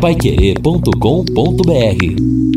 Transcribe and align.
paiquerê.com.br 0.00 2.48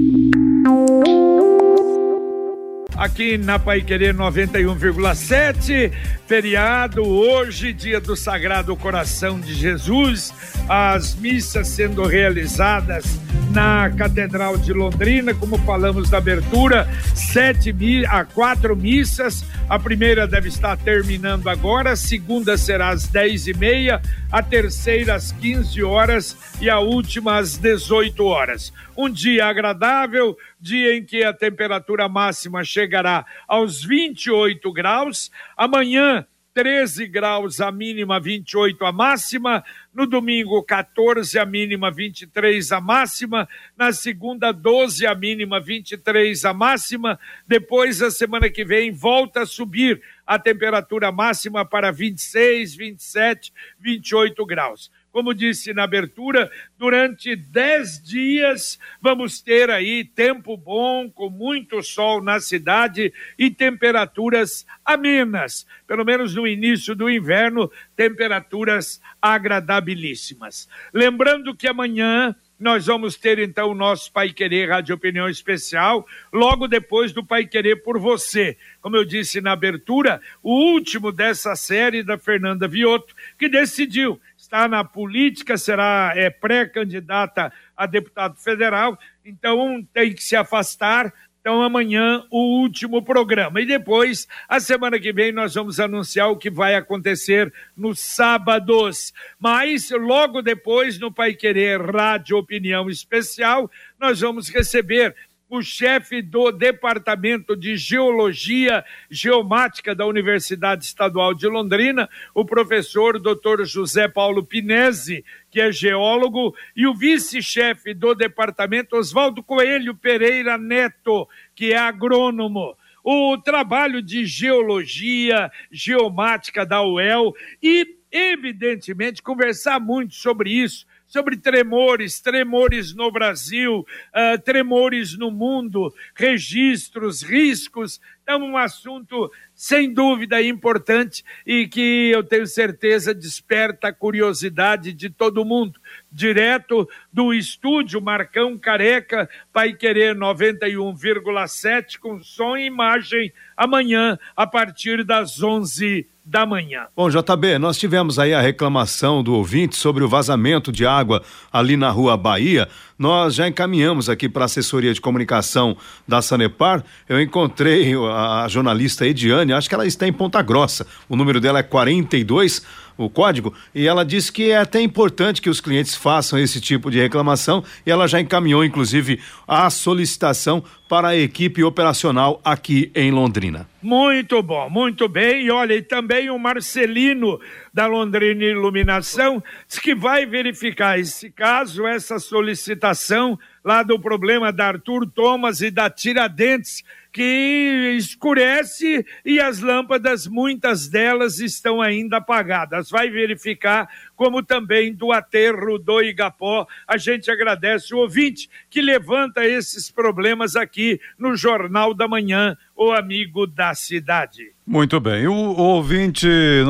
aqui 3.02 3.36
na 3.36 3.58
Pai 3.58 3.82
Querer 3.82 4.16
91,7. 4.16 5.92
Feriado 6.28 7.02
hoje, 7.02 7.74
dia 7.74 8.00
do 8.00 8.16
Sagrado 8.16 8.76
Coração 8.76 9.40
de 9.40 9.56
Jesus. 9.56 10.32
As 10.70 11.16
missas 11.16 11.70
sendo 11.70 12.06
realizadas 12.06 13.20
na 13.52 13.90
Catedral 13.90 14.58
de 14.58 14.72
Londrina, 14.72 15.34
como 15.34 15.58
falamos 15.60 16.10
na 16.10 16.18
abertura, 16.18 16.88
sete 17.14 17.74
a 18.08 18.24
quatro 18.24 18.76
missas. 18.76 19.46
A 19.70 19.78
primeira 19.78 20.26
deve 20.26 20.48
estar 20.48 20.78
terminando 20.78 21.50
agora, 21.50 21.92
a 21.92 21.96
segunda 21.96 22.58
será 22.58 22.90
às 22.90 23.08
dez 23.08 23.48
e 23.48 23.54
meia, 23.54 24.02
a 24.32 24.42
terceira 24.42 25.16
às 25.16 25.32
15 25.34 25.84
horas 25.84 26.38
e 26.62 26.70
a 26.70 26.80
última 26.80 27.38
às 27.38 27.58
18 27.58 28.24
horas. 28.24 28.74
Um 28.96 29.10
dia 29.10 29.46
agradável, 29.46 30.38
dia 30.60 30.96
em 30.96 31.04
que 31.04 31.24
a 31.24 31.34
temperatura 31.34 32.08
máxima 32.08 32.64
chegará 32.64 33.26
aos 33.48 33.84
28 33.84 34.72
graus. 34.72 35.30
Amanhã, 35.58 36.26
13 36.54 37.08
graus 37.08 37.62
a 37.62 37.72
mínima, 37.72 38.20
28 38.20 38.86
a 38.86 38.92
máxima. 38.92 39.64
No 39.94 40.08
domingo, 40.08 40.64
14 40.64 41.38
a 41.38 41.46
mínima, 41.46 41.92
23 41.92 42.72
a 42.72 42.80
máxima. 42.80 43.48
Na 43.78 43.92
segunda, 43.92 44.52
12 44.52 45.06
a 45.06 45.14
mínima, 45.14 45.60
23 45.60 46.46
a 46.46 46.54
máxima. 46.54 47.20
Depois, 47.46 48.02
a 48.02 48.10
semana 48.10 48.50
que 48.50 48.64
vem, 48.64 48.92
volta 48.92 49.42
a 49.42 49.46
subir 49.46 50.02
a 50.26 50.40
temperatura 50.40 51.12
máxima 51.12 51.66
para 51.66 51.92
26, 51.92 52.76
27, 52.76 53.54
28 53.80 54.46
graus 54.46 54.90
como 55.12 55.34
disse 55.34 55.74
na 55.74 55.84
abertura, 55.84 56.50
durante 56.78 57.36
dez 57.36 58.02
dias 58.02 58.80
vamos 59.02 59.42
ter 59.42 59.70
aí 59.70 60.04
tempo 60.04 60.56
bom, 60.56 61.10
com 61.10 61.30
muito 61.30 61.84
sol 61.84 62.24
na 62.24 62.40
cidade 62.40 63.14
e 63.38 63.52
temperaturas 63.52 64.66
amenas. 64.86 65.66
Pelo 65.86 66.06
menos 66.06 66.36
no 66.36 66.48
início 66.48 66.96
do 66.96 67.10
inverno, 67.10 67.72
temperaturas 67.96 69.02
agradabilíssimas. 69.22 70.70
Lembrando 70.94 71.56
que 71.56 71.68
amanhã 71.68 72.36
nós 72.62 72.86
vamos 72.86 73.16
ter 73.16 73.40
então 73.40 73.72
o 73.72 73.76
nosso 73.76 74.12
Pai 74.12 74.32
Querer 74.32 74.70
Rádio 74.70 74.94
Opinião 74.94 75.28
Especial, 75.28 76.06
logo 76.32 76.68
depois 76.68 77.12
do 77.12 77.26
Pai 77.26 77.48
Querer 77.48 77.78
por 77.78 77.98
Você. 77.98 78.56
Como 78.80 78.96
eu 78.96 79.04
disse 79.04 79.42
na 79.42 79.54
abertura, 79.54 80.22
o 80.44 80.54
último 80.72 81.12
dessa 81.12 81.56
série 81.56 82.04
da 82.04 82.20
Fernanda 82.20 82.68
Vioto, 82.68 83.16
que 83.36 83.50
decidiu 83.50 84.22
está 84.52 84.68
na 84.68 84.84
política, 84.84 85.58
será 85.58 86.12
é, 86.14 86.30
pré-candidata 86.30 87.54
a 87.76 87.86
deputado 87.86 88.36
federal, 88.36 89.00
então 89.24 89.82
tem 89.94 90.14
que 90.14 90.22
se 90.22 90.36
afastar. 90.36 91.14
Então, 91.40 91.64
amanhã, 91.64 92.24
o 92.30 92.60
último 92.62 93.02
programa. 93.02 93.62
E 93.62 93.66
depois, 93.66 94.28
a 94.48 94.60
semana 94.60 95.00
que 95.00 95.12
vem, 95.12 95.32
nós 95.32 95.56
vamos 95.56 95.80
anunciar 95.80 96.30
o 96.30 96.38
que 96.38 96.52
vai 96.52 96.76
acontecer 96.76 97.52
nos 97.76 98.00
sábados. 98.00 99.12
Mas, 99.40 99.90
logo 99.90 100.44
depois, 100.44 101.00
no 101.00 101.12
Pai 101.12 101.34
Querer 101.34 101.82
Rádio 101.82 102.38
Opinião 102.38 102.88
Especial, 102.90 103.72
nós 104.00 104.20
vamos 104.20 104.50
receber 104.50 105.16
o 105.52 105.62
chefe 105.62 106.22
do 106.22 106.50
Departamento 106.50 107.58
de 107.58 107.76
Geologia 107.76 108.86
Geomática 109.10 109.94
da 109.94 110.06
Universidade 110.06 110.86
Estadual 110.86 111.34
de 111.34 111.46
Londrina, 111.46 112.10
o 112.34 112.46
professor 112.46 113.20
Dr. 113.20 113.66
José 113.66 114.08
Paulo 114.08 114.46
Pinese, 114.46 115.26
que 115.50 115.60
é 115.60 115.70
geólogo, 115.70 116.56
e 116.74 116.88
o 116.88 116.96
vice-chefe 116.96 117.94
do 117.94 118.16
departamento, 118.16 118.96
Oswaldo 118.96 119.44
Coelho 119.44 119.94
Pereira 119.94 120.58
Neto, 120.58 121.28
que 121.54 121.74
é 121.74 121.78
agrônomo 121.78 122.78
o 123.04 123.38
trabalho 123.38 124.02
de 124.02 124.26
geologia, 124.26 125.52
geomática 125.70 126.66
da 126.66 126.82
UEL 126.82 127.34
e, 127.62 127.98
evidentemente, 128.10 129.22
conversar 129.22 129.82
muito 129.82 130.14
sobre 130.14 130.52
isso, 130.52 130.86
sobre 131.12 131.36
tremores, 131.36 132.22
tremores 132.22 132.96
no 132.96 133.12
Brasil, 133.12 133.80
uh, 134.16 134.42
tremores 134.46 135.18
no 135.18 135.30
mundo, 135.30 135.94
registros, 136.16 137.22
riscos. 137.22 138.00
Então, 138.24 138.42
um 138.42 138.56
assunto 138.56 139.30
sem 139.54 139.94
dúvida 139.94 140.42
importante 140.42 141.22
e 141.46 141.68
que 141.68 142.10
eu 142.12 142.24
tenho 142.24 142.48
certeza 142.48 143.14
desperta 143.14 143.90
a 143.90 143.94
curiosidade 143.94 144.94
de 144.94 145.10
todo 145.10 145.44
mundo. 145.44 145.82
Direto 146.10 146.88
do 147.12 147.34
estúdio 147.34 148.02
Marcão 148.02 148.58
Careca, 148.58 149.30
Pai 149.52 149.74
Querer 149.74 150.16
91,7, 150.16 152.00
com 152.00 152.24
som 152.24 152.56
e 152.56 152.66
imagem, 152.66 153.34
amanhã, 153.58 154.18
a 154.34 154.48
partir 154.48 155.04
das 155.04 155.44
11 155.44 156.08
da 156.24 156.46
manhã. 156.46 156.88
Bom, 156.96 157.10
JB, 157.10 157.58
nós 157.58 157.78
tivemos 157.78 158.20
aí 158.20 158.34
a 158.34 158.42
reclamação 158.42 159.24
do 159.24 159.34
ouvinte 159.34 159.76
sobre 159.76 160.04
o 160.04 160.10
vazamento 160.10 160.72
de 160.72 160.86
água 160.86 161.24
ali 161.52 161.76
na 161.76 161.90
rua 161.90 162.16
Bahia. 162.16 162.68
Nós 163.02 163.34
já 163.34 163.48
encaminhamos 163.48 164.10
aqui 164.10 164.30
para 164.30 164.44
a 164.44 164.46
assessoria 164.46 164.94
de 164.94 165.02
comunicação 165.02 165.76
da 166.08 166.22
Sanepar. 166.22 166.84
Eu 167.10 167.20
encontrei 167.20 167.96
a 167.96 168.46
jornalista 168.48 169.08
Ediane, 169.08 169.54
acho 169.54 169.68
que 169.68 169.74
ela 169.74 169.88
está 169.88 170.08
em 170.08 170.14
Ponta 170.14 170.40
Grossa. 170.44 170.86
O 171.10 171.16
número 171.16 171.42
dela 171.42 171.58
é 171.58 171.64
42 171.64 172.62
o 172.98 173.10
código, 173.10 173.54
e 173.74 173.88
ela 173.88 174.06
disse 174.06 174.32
que 174.32 174.52
é 174.52 174.58
até 174.58 174.80
importante 174.82 175.42
que 175.42 175.50
os 175.50 175.60
clientes 175.60 175.96
façam 175.96 176.38
esse 176.38 176.62
tipo 176.62 176.92
de 176.92 177.00
reclamação 177.00 177.64
e 177.86 177.90
ela 177.90 178.08
já 178.08 178.20
encaminhou, 178.20 178.64
inclusive, 178.64 179.20
a 179.48 179.70
solicitação 179.70 180.64
para 180.88 181.10
a 181.10 181.18
equipe 181.18 181.64
operacional 181.64 182.40
aqui 182.44 182.92
em 182.94 183.12
Londrina. 183.12 183.68
Muito 183.82 184.44
bom, 184.44 184.70
muito 184.70 185.08
bem. 185.08 185.46
E 185.46 185.52
olha, 185.52 185.74
e 185.74 185.82
também 185.82 186.30
o 186.30 186.38
Marcelino 186.38 187.40
da 187.74 187.86
Londrina 187.86 188.44
Iluminação 188.44 189.44
que 189.82 189.96
vai 189.96 190.26
verificar 190.26 191.00
esse 191.00 191.32
caso, 191.32 191.86
essa 191.88 192.20
solicitação 192.20 193.40
lá 193.64 193.84
do 193.84 194.00
problema 194.00 194.52
da 194.52 194.68
Arthur 194.68 195.08
Thomas 195.08 195.62
e 195.62 195.72
da 195.72 195.90
Tiradentes 195.90 196.84
que 197.12 197.96
escurece 197.98 199.06
e 199.26 199.40
as 199.40 199.60
lâmpadas, 199.60 200.28
muitas 200.28 200.88
delas 200.88 201.40
estão 201.40 201.82
ainda 201.82 202.18
apagadas. 202.18 202.90
Vai 202.90 203.10
verificar, 203.10 203.90
como 204.16 204.42
também 204.42 204.94
do 204.94 205.12
aterro 205.12 205.78
do 205.78 206.02
Igapó. 206.02 206.66
A 206.88 206.98
gente 206.98 207.30
agradece 207.30 207.94
o 207.94 207.98
ouvinte 207.98 208.50
que 208.70 208.82
levanta 208.82 209.46
esses 209.46 209.92
problemas 209.92 210.56
aqui 210.56 211.00
no 211.20 211.36
Jornal 211.36 211.94
da 211.94 212.08
Manhã, 212.08 212.58
o 212.76 212.92
amigo 212.92 213.46
da 213.46 213.76
cidade. 213.76 214.54
Muito 214.66 215.00
bem. 215.00 215.28
O, 215.28 215.34
o 215.34 215.62
ouvinte, 215.62 216.28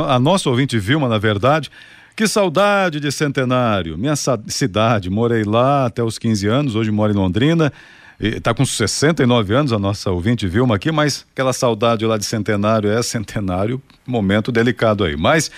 a 0.08 0.18
nossa 0.18 0.50
ouvinte 0.50 0.80
Vilma, 0.80 1.08
na 1.08 1.20
verdade. 1.20 1.70
Que 2.16 2.28
saudade 2.28 3.00
de 3.00 3.12
Centenário, 3.12 3.98
minha 3.98 4.16
cidade, 4.48 5.10
morei 5.10 5.44
lá 5.44 5.86
até 5.86 6.04
os 6.04 6.20
15 6.20 6.48
anos, 6.48 6.76
hoje 6.76 6.92
moro 6.92 7.12
em 7.12 7.16
Londrina. 7.16 7.72
Está 8.20 8.54
com 8.54 8.64
69 8.64 9.54
anos 9.56 9.74
a 9.74 9.80
nossa 9.80 10.12
ouvinte 10.12 10.48
Vilma 10.48 10.76
aqui, 10.76 10.92
mas 10.92 11.26
aquela 11.32 11.54
saudade 11.54 12.06
lá 12.06 12.20
de 12.20 12.26
centenário 12.26 12.88
é 12.92 13.02
centenário, 13.02 13.82
momento 14.06 14.52
delicado 14.52 15.04
aí. 15.04 15.18
Mas 15.18 15.50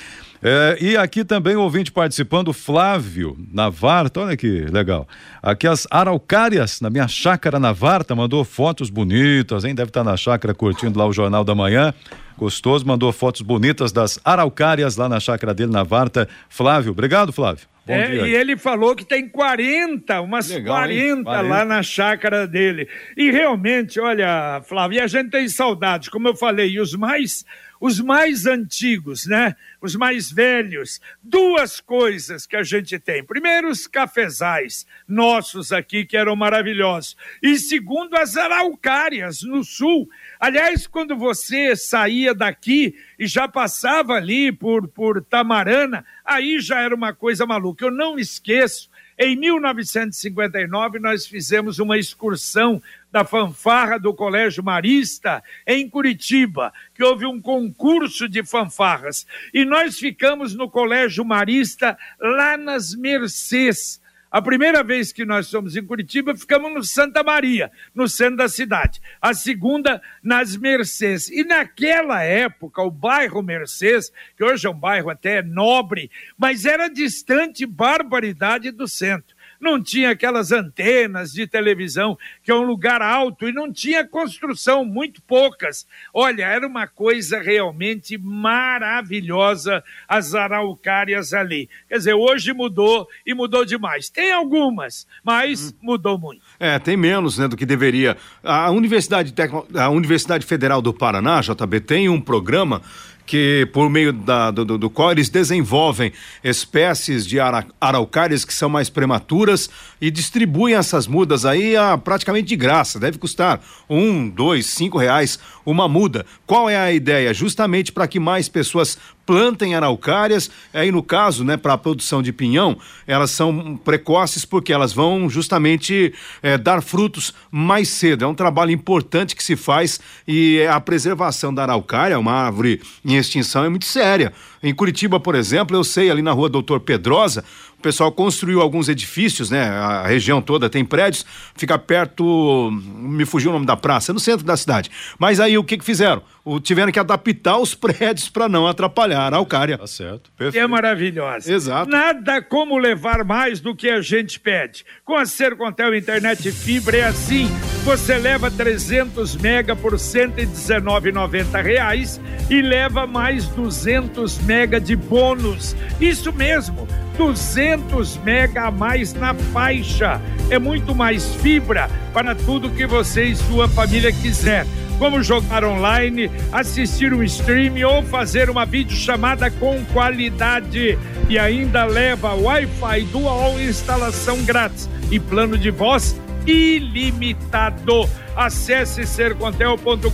é, 0.41 0.77
e 0.79 0.95
aqui 0.95 1.25
também 1.25 1.55
o 1.55 1.61
ouvinte 1.61 1.91
participando, 1.91 2.53
Flávio 2.53 3.37
Navarta, 3.51 4.21
olha 4.21 4.35
que 4.35 4.65
legal. 4.65 5.07
Aqui 5.41 5.65
as 5.65 5.87
araucárias 5.89 6.81
na 6.81 6.89
minha 6.89 7.07
chácara 7.07 7.59
Navarta, 7.59 8.13
mandou 8.13 8.45
fotos 8.45 8.89
bonitas, 8.89 9.63
hein? 9.63 9.73
Deve 9.73 9.89
estar 9.89 10.03
na 10.03 10.15
chácara 10.15 10.53
curtindo 10.53 10.99
lá 10.99 11.05
o 11.05 11.13
Jornal 11.13 11.43
da 11.43 11.55
Manhã. 11.55 11.93
Gostoso, 12.37 12.85
mandou 12.85 13.11
fotos 13.11 13.41
bonitas 13.41 13.91
das 13.91 14.19
araucárias 14.23 14.97
lá 14.97 15.07
na 15.07 15.19
chácara 15.19 15.53
dele, 15.53 15.71
Navarta. 15.71 16.27
Flávio, 16.49 16.91
obrigado, 16.91 17.31
Flávio. 17.31 17.67
Bom 17.85 17.93
é, 17.93 18.07
dia. 18.07 18.27
E 18.27 18.33
ele 18.33 18.55
falou 18.55 18.95
que 18.95 19.03
tem 19.03 19.27
40, 19.27 20.21
umas 20.21 20.49
Legal, 20.49 20.77
40, 20.77 21.23
40 21.23 21.41
lá 21.41 21.65
na 21.65 21.83
chácara 21.83 22.47
dele. 22.47 22.87
E 23.17 23.29
realmente, 23.29 23.99
olha, 23.99 24.61
Flávio, 24.65 24.97
e 24.97 25.01
a 25.01 25.07
gente 25.07 25.29
tem 25.29 25.47
saudade, 25.49 26.09
como 26.09 26.29
eu 26.29 26.35
falei, 26.35 26.69
e 26.69 26.79
os 26.79 26.93
mais 26.95 27.45
os 27.83 27.99
mais 27.99 28.45
antigos, 28.45 29.25
né? 29.25 29.57
Os 29.81 29.93
mais 29.93 30.31
velhos. 30.31 31.01
Duas 31.21 31.81
coisas 31.81 32.47
que 32.47 32.55
a 32.55 32.63
gente 32.63 32.97
tem. 32.97 33.21
Primeiro, 33.25 33.69
os 33.69 33.87
cafezais 33.87 34.87
nossos 35.05 35.73
aqui, 35.73 36.05
que 36.05 36.15
eram 36.15 36.33
maravilhosos. 36.33 37.17
E 37.41 37.57
segundo, 37.59 38.15
as 38.15 38.37
araucárias 38.37 39.41
no 39.41 39.65
sul. 39.65 40.09
Aliás, 40.39 40.87
quando 40.87 41.17
você 41.17 41.75
saía 41.75 42.33
daqui 42.33 42.95
e 43.19 43.27
já 43.27 43.49
passava 43.49 44.13
ali 44.13 44.49
por, 44.49 44.87
por 44.87 45.21
Tamarana, 45.21 46.05
aí 46.23 46.61
já 46.61 46.79
era 46.79 46.95
uma 46.95 47.13
coisa 47.13 47.45
maluca. 47.45 47.83
Eu 47.83 47.91
não 47.91 48.17
esqueço, 48.17 48.89
em 49.17 49.35
1959, 49.35 50.99
nós 50.99 51.27
fizemos 51.27 51.79
uma 51.79 51.97
excursão 51.97 52.81
da 53.11 53.23
fanfarra 53.23 53.99
do 53.99 54.13
Colégio 54.13 54.63
Marista 54.63 55.43
em 55.67 55.87
Curitiba, 55.87 56.73
que 56.95 57.03
houve 57.03 57.25
um 57.25 57.39
concurso 57.39 58.27
de 58.27 58.43
fanfarras. 58.43 59.27
E 59.53 59.63
nós 59.63 59.99
ficamos 59.99 60.55
no 60.55 60.69
Colégio 60.69 61.23
Marista 61.23 61.97
lá 62.19 62.57
nas 62.57 62.95
Mercês, 62.95 64.01
A 64.33 64.41
primeira 64.41 64.81
vez 64.81 65.13
que 65.13 65.25
nós 65.25 65.51
fomos 65.51 65.75
em 65.75 65.85
Curitiba, 65.85 66.35
ficamos 66.35 66.73
no 66.73 66.83
Santa 66.83 67.21
Maria, 67.21 67.71
no 67.93 68.09
centro 68.09 68.37
da 68.37 68.49
cidade. 68.49 68.99
A 69.21 69.31
segunda, 69.31 70.01
nas 70.23 70.57
Mercês. 70.57 71.29
E 71.29 71.43
naquela 71.43 72.23
época, 72.23 72.81
o 72.81 72.89
bairro 72.89 73.43
Mercês, 73.43 74.11
que 74.35 74.43
hoje 74.43 74.65
é 74.65 74.69
um 74.71 74.73
bairro 74.73 75.11
até 75.11 75.43
nobre, 75.43 76.09
mas 76.35 76.65
era 76.65 76.87
distante 76.87 77.63
barbaridade 77.63 78.71
do 78.71 78.87
centro 78.87 79.32
não 79.63 79.81
tinha 79.81 80.11
aquelas 80.11 80.51
antenas 80.51 81.31
de 81.31 81.47
televisão, 81.47 82.17
que 82.43 82.51
é 82.51 82.55
um 82.55 82.61
lugar 82.61 83.01
alto, 83.01 83.47
e 83.47 83.53
não 83.53 83.71
tinha 83.71 84.05
construção, 84.05 84.85
muito 84.85 85.21
poucas. 85.21 85.87
Olha, 86.13 86.43
era 86.43 86.67
uma 86.67 86.85
coisa 86.85 87.41
realmente 87.41 88.17
maravilhosa 88.17 89.83
as 90.07 90.35
araucárias 90.35 91.33
ali. 91.33 91.69
Quer 91.87 91.97
dizer, 91.97 92.13
hoje 92.13 92.53
mudou 92.53 93.07
e 93.25 93.33
mudou 93.33 93.65
demais. 93.65 94.09
Tem 94.09 94.31
algumas, 94.31 95.07
mas 95.23 95.71
hum. 95.71 95.77
mudou 95.81 96.19
muito. 96.19 96.41
É, 96.59 96.77
tem 96.77 96.97
menos 96.97 97.37
né, 97.37 97.47
do 97.47 97.55
que 97.55 97.65
deveria. 97.65 98.17
A 98.43 98.69
Universidade, 98.69 99.31
Tecno... 99.31 99.65
a 99.73 99.89
Universidade 99.89 100.45
Federal 100.45 100.81
do 100.81 100.93
Paraná, 100.93 101.41
JB, 101.41 101.79
tem 101.79 102.09
um 102.09 102.19
programa 102.19 102.81
que 103.25 103.67
por 103.71 103.89
meio 103.89 104.11
da, 104.11 104.51
do, 104.51 104.77
do, 104.77 104.89
qual 104.89 105.11
eles 105.11 105.29
desenvolvem 105.29 106.11
espécies 106.43 107.25
de 107.25 107.39
ara, 107.39 107.65
araucárias 107.79 108.43
que 108.43 108.53
são 108.53 108.69
mais 108.69 108.89
prematuras 108.89 109.69
e 110.01 110.11
distribuem 110.11 110.75
essas 110.75 111.07
mudas 111.07 111.45
aí 111.45 111.75
a, 111.75 111.97
praticamente 111.97 112.47
de 112.47 112.55
graça. 112.55 112.99
Deve 112.99 113.17
custar 113.17 113.61
um, 113.89 114.29
dois, 114.29 114.65
cinco 114.65 114.97
reais 114.97 115.39
uma 115.65 115.87
muda. 115.87 116.25
Qual 116.45 116.69
é 116.69 116.77
a 116.77 116.91
ideia? 116.91 117.33
Justamente 117.33 117.91
para 117.91 118.07
que 118.07 118.19
mais 118.19 118.49
pessoas 118.49 118.97
plantem 119.25 119.75
araucárias. 119.75 120.49
Aí 120.73 120.91
no 120.91 121.03
caso, 121.03 121.43
né, 121.43 121.57
para 121.57 121.73
a 121.73 121.77
produção 121.77 122.21
de 122.21 122.31
pinhão, 122.31 122.77
elas 123.07 123.31
são 123.31 123.79
precoces 123.83 124.45
porque 124.45 124.73
elas 124.73 124.93
vão 124.93 125.29
justamente 125.29 126.13
é, 126.41 126.57
dar 126.57 126.81
frutos 126.81 127.33
mais 127.51 127.89
cedo. 127.89 128.25
É 128.25 128.27
um 128.27 128.35
trabalho 128.35 128.71
importante 128.71 129.35
que 129.35 129.43
se 129.43 129.55
faz 129.55 129.99
e 130.27 130.65
a 130.65 130.79
preservação 130.79 131.53
da 131.53 131.63
araucária, 131.63 132.19
uma 132.19 132.33
árvore 132.33 132.81
em 133.03 133.15
extinção, 133.15 133.63
é 133.63 133.69
muito 133.69 133.85
séria. 133.85 134.33
Em 134.61 134.73
Curitiba, 134.73 135.19
por 135.19 135.35
exemplo, 135.35 135.75
eu 135.75 135.83
sei 135.83 136.09
ali 136.09 136.21
na 136.21 136.31
rua 136.31 136.47
Doutor 136.49 136.79
Pedrosa, 136.79 137.43
pessoal 137.83 138.11
construiu 138.11 138.61
alguns 138.61 138.87
edifícios, 138.87 139.51
né? 139.51 139.61
A 139.67 140.07
região 140.07 140.41
toda 140.41 140.69
tem 140.69 140.85
prédios, 140.85 141.25
fica 141.55 141.77
perto, 141.77 142.71
me 142.71 143.25
fugiu 143.25 143.51
o 143.51 143.53
nome 143.53 143.65
da 143.65 143.75
praça, 143.75 144.13
no 144.13 144.19
centro 144.19 144.45
da 144.45 144.55
cidade. 144.55 144.89
Mas 145.19 145.39
aí 145.39 145.57
o 145.57 145.63
que 145.63 145.77
que 145.77 145.83
fizeram? 145.85 146.23
O, 146.45 146.59
tiveram 146.59 146.91
que 146.91 146.99
adaptar 146.99 147.57
os 147.57 147.75
prédios 147.75 148.29
para 148.29 148.49
não 148.49 148.65
atrapalhar 148.65 149.19
a 149.19 149.25
araucária. 149.25 149.77
Tá 149.77 149.87
certo. 149.87 150.31
Perfeito. 150.37 150.63
É 150.63 150.67
maravilhosa. 150.67 151.53
Exato. 151.53 151.89
Nada 151.89 152.41
como 152.41 152.77
levar 152.77 153.23
mais 153.23 153.59
do 153.59 153.75
que 153.75 153.89
a 153.89 154.01
gente 154.01 154.39
pede. 154.39 154.85
Com 155.03 155.15
a 155.15 155.25
Sercontel 155.25 155.95
Internet 155.95 156.51
Fibra 156.51 156.97
é 156.97 157.03
assim. 157.05 157.49
Você 157.83 158.17
leva 158.17 158.49
300 158.49 159.35
mega 159.35 159.75
por 159.75 159.93
119,90 159.93 161.61
reais 161.61 162.19
e 162.49 162.61
leva 162.61 163.05
mais 163.05 163.47
200 163.49 164.39
mega 164.39 164.79
de 164.79 164.95
bônus. 164.95 165.75
Isso 165.99 166.31
mesmo. 166.31 166.87
200 167.17 168.17
mega 168.17 168.63
a 168.63 168.71
mais 168.71 169.13
na 169.13 169.33
faixa. 169.33 170.21
É 170.49 170.59
muito 170.59 170.93
mais 170.93 171.35
fibra 171.35 171.89
para 172.13 172.35
tudo 172.35 172.69
que 172.69 172.85
você 172.85 173.25
e 173.25 173.35
sua 173.35 173.67
família 173.67 174.11
quiser. 174.11 174.65
Como 174.99 175.23
jogar 175.23 175.63
online, 175.63 176.29
assistir 176.51 177.13
um 177.13 177.23
stream 177.23 177.85
ou 177.87 178.03
fazer 178.03 178.49
uma 178.49 178.65
videochamada 178.65 179.49
com 179.51 179.83
qualidade. 179.85 180.97
E 181.27 181.37
ainda 181.37 181.85
leva 181.85 182.33
Wi-Fi 182.33 183.01
dual 183.11 183.59
instalação 183.59 184.43
grátis 184.43 184.89
e 185.11 185.19
plano 185.19 185.57
de 185.57 185.71
voz 185.71 186.15
ilimitado. 186.45 188.09
Acesse 188.35 189.05
sercontel.com.br 189.05 190.09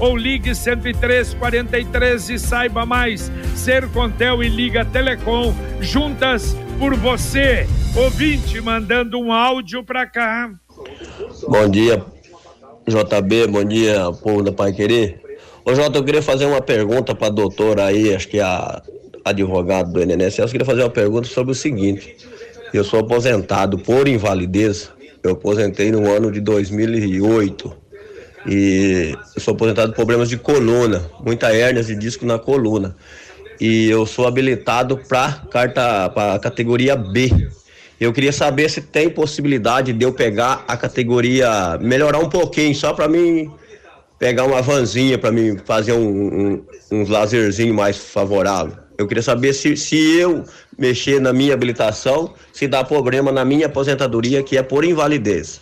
ou 0.00 0.16
ligue 0.16 0.54
10343 0.54 2.30
e 2.30 2.38
saiba 2.38 2.84
mais. 2.84 3.30
Sercontel 3.54 4.42
e 4.42 4.48
Liga 4.48 4.84
Telecom, 4.84 5.54
juntas 5.80 6.56
por 6.78 6.94
você. 6.96 7.66
Ouvinte 7.96 8.60
mandando 8.60 9.20
um 9.20 9.32
áudio 9.32 9.84
para 9.84 10.06
cá. 10.06 10.50
Bom 11.48 11.68
dia, 11.68 12.04
JB, 12.86 13.46
bom 13.46 13.64
dia, 13.64 14.10
povo 14.22 14.42
da 14.42 14.52
Pai 14.52 14.72
Querer. 14.72 15.22
Ô 15.64 15.74
Jota, 15.74 15.98
eu 15.98 16.04
queria 16.04 16.20
fazer 16.20 16.44
uma 16.44 16.60
pergunta 16.60 17.14
para 17.14 17.28
a 17.28 17.30
doutora 17.30 17.86
aí, 17.86 18.14
acho 18.14 18.28
que 18.28 18.38
é 18.38 18.42
a 18.42 18.82
advogada 19.24 19.90
do 19.90 20.02
INSS, 20.02 20.38
eu 20.40 20.48
queria 20.48 20.66
fazer 20.66 20.82
uma 20.82 20.90
pergunta 20.90 21.26
sobre 21.28 21.52
o 21.52 21.54
seguinte. 21.54 22.16
Eu 22.74 22.82
sou 22.82 22.98
aposentado 22.98 23.78
por 23.78 24.08
invalidez. 24.08 24.90
Eu 25.22 25.30
aposentei 25.30 25.92
no 25.92 26.10
ano 26.10 26.32
de 26.32 26.40
2008. 26.40 27.72
E 28.48 29.14
eu 29.36 29.40
sou 29.40 29.54
aposentado 29.54 29.92
por 29.92 29.96
problemas 29.98 30.28
de 30.28 30.36
coluna, 30.36 31.08
muita 31.24 31.54
hérnia 31.54 31.84
de 31.84 31.94
disco 31.94 32.26
na 32.26 32.36
coluna. 32.36 32.96
E 33.60 33.88
eu 33.88 34.04
sou 34.04 34.26
habilitado 34.26 34.98
para 35.08 35.34
carta 35.52 36.10
para 36.10 36.40
categoria 36.40 36.96
B. 36.96 37.48
Eu 38.00 38.12
queria 38.12 38.32
saber 38.32 38.68
se 38.68 38.80
tem 38.80 39.08
possibilidade 39.08 39.92
de 39.92 40.04
eu 40.04 40.12
pegar 40.12 40.64
a 40.66 40.76
categoria, 40.76 41.78
melhorar 41.80 42.18
um 42.18 42.28
pouquinho, 42.28 42.74
só 42.74 42.92
para 42.92 43.06
mim 43.06 43.52
pegar 44.18 44.44
uma 44.46 44.60
vanzinha 44.60 45.16
para 45.16 45.30
mim 45.30 45.56
fazer 45.64 45.92
um, 45.92 46.08
um, 46.08 46.64
um 46.90 47.08
lazerzinho 47.08 47.72
mais 47.72 47.96
favorável. 47.96 48.83
Eu 48.96 49.08
queria 49.08 49.22
saber 49.22 49.52
se, 49.52 49.76
se 49.76 50.18
eu 50.18 50.44
mexer 50.78 51.20
na 51.20 51.32
minha 51.32 51.54
habilitação, 51.54 52.34
se 52.52 52.68
dá 52.68 52.84
problema 52.84 53.32
na 53.32 53.44
minha 53.44 53.66
aposentadoria, 53.66 54.42
que 54.42 54.56
é 54.56 54.62
por 54.62 54.84
invalidez. 54.84 55.60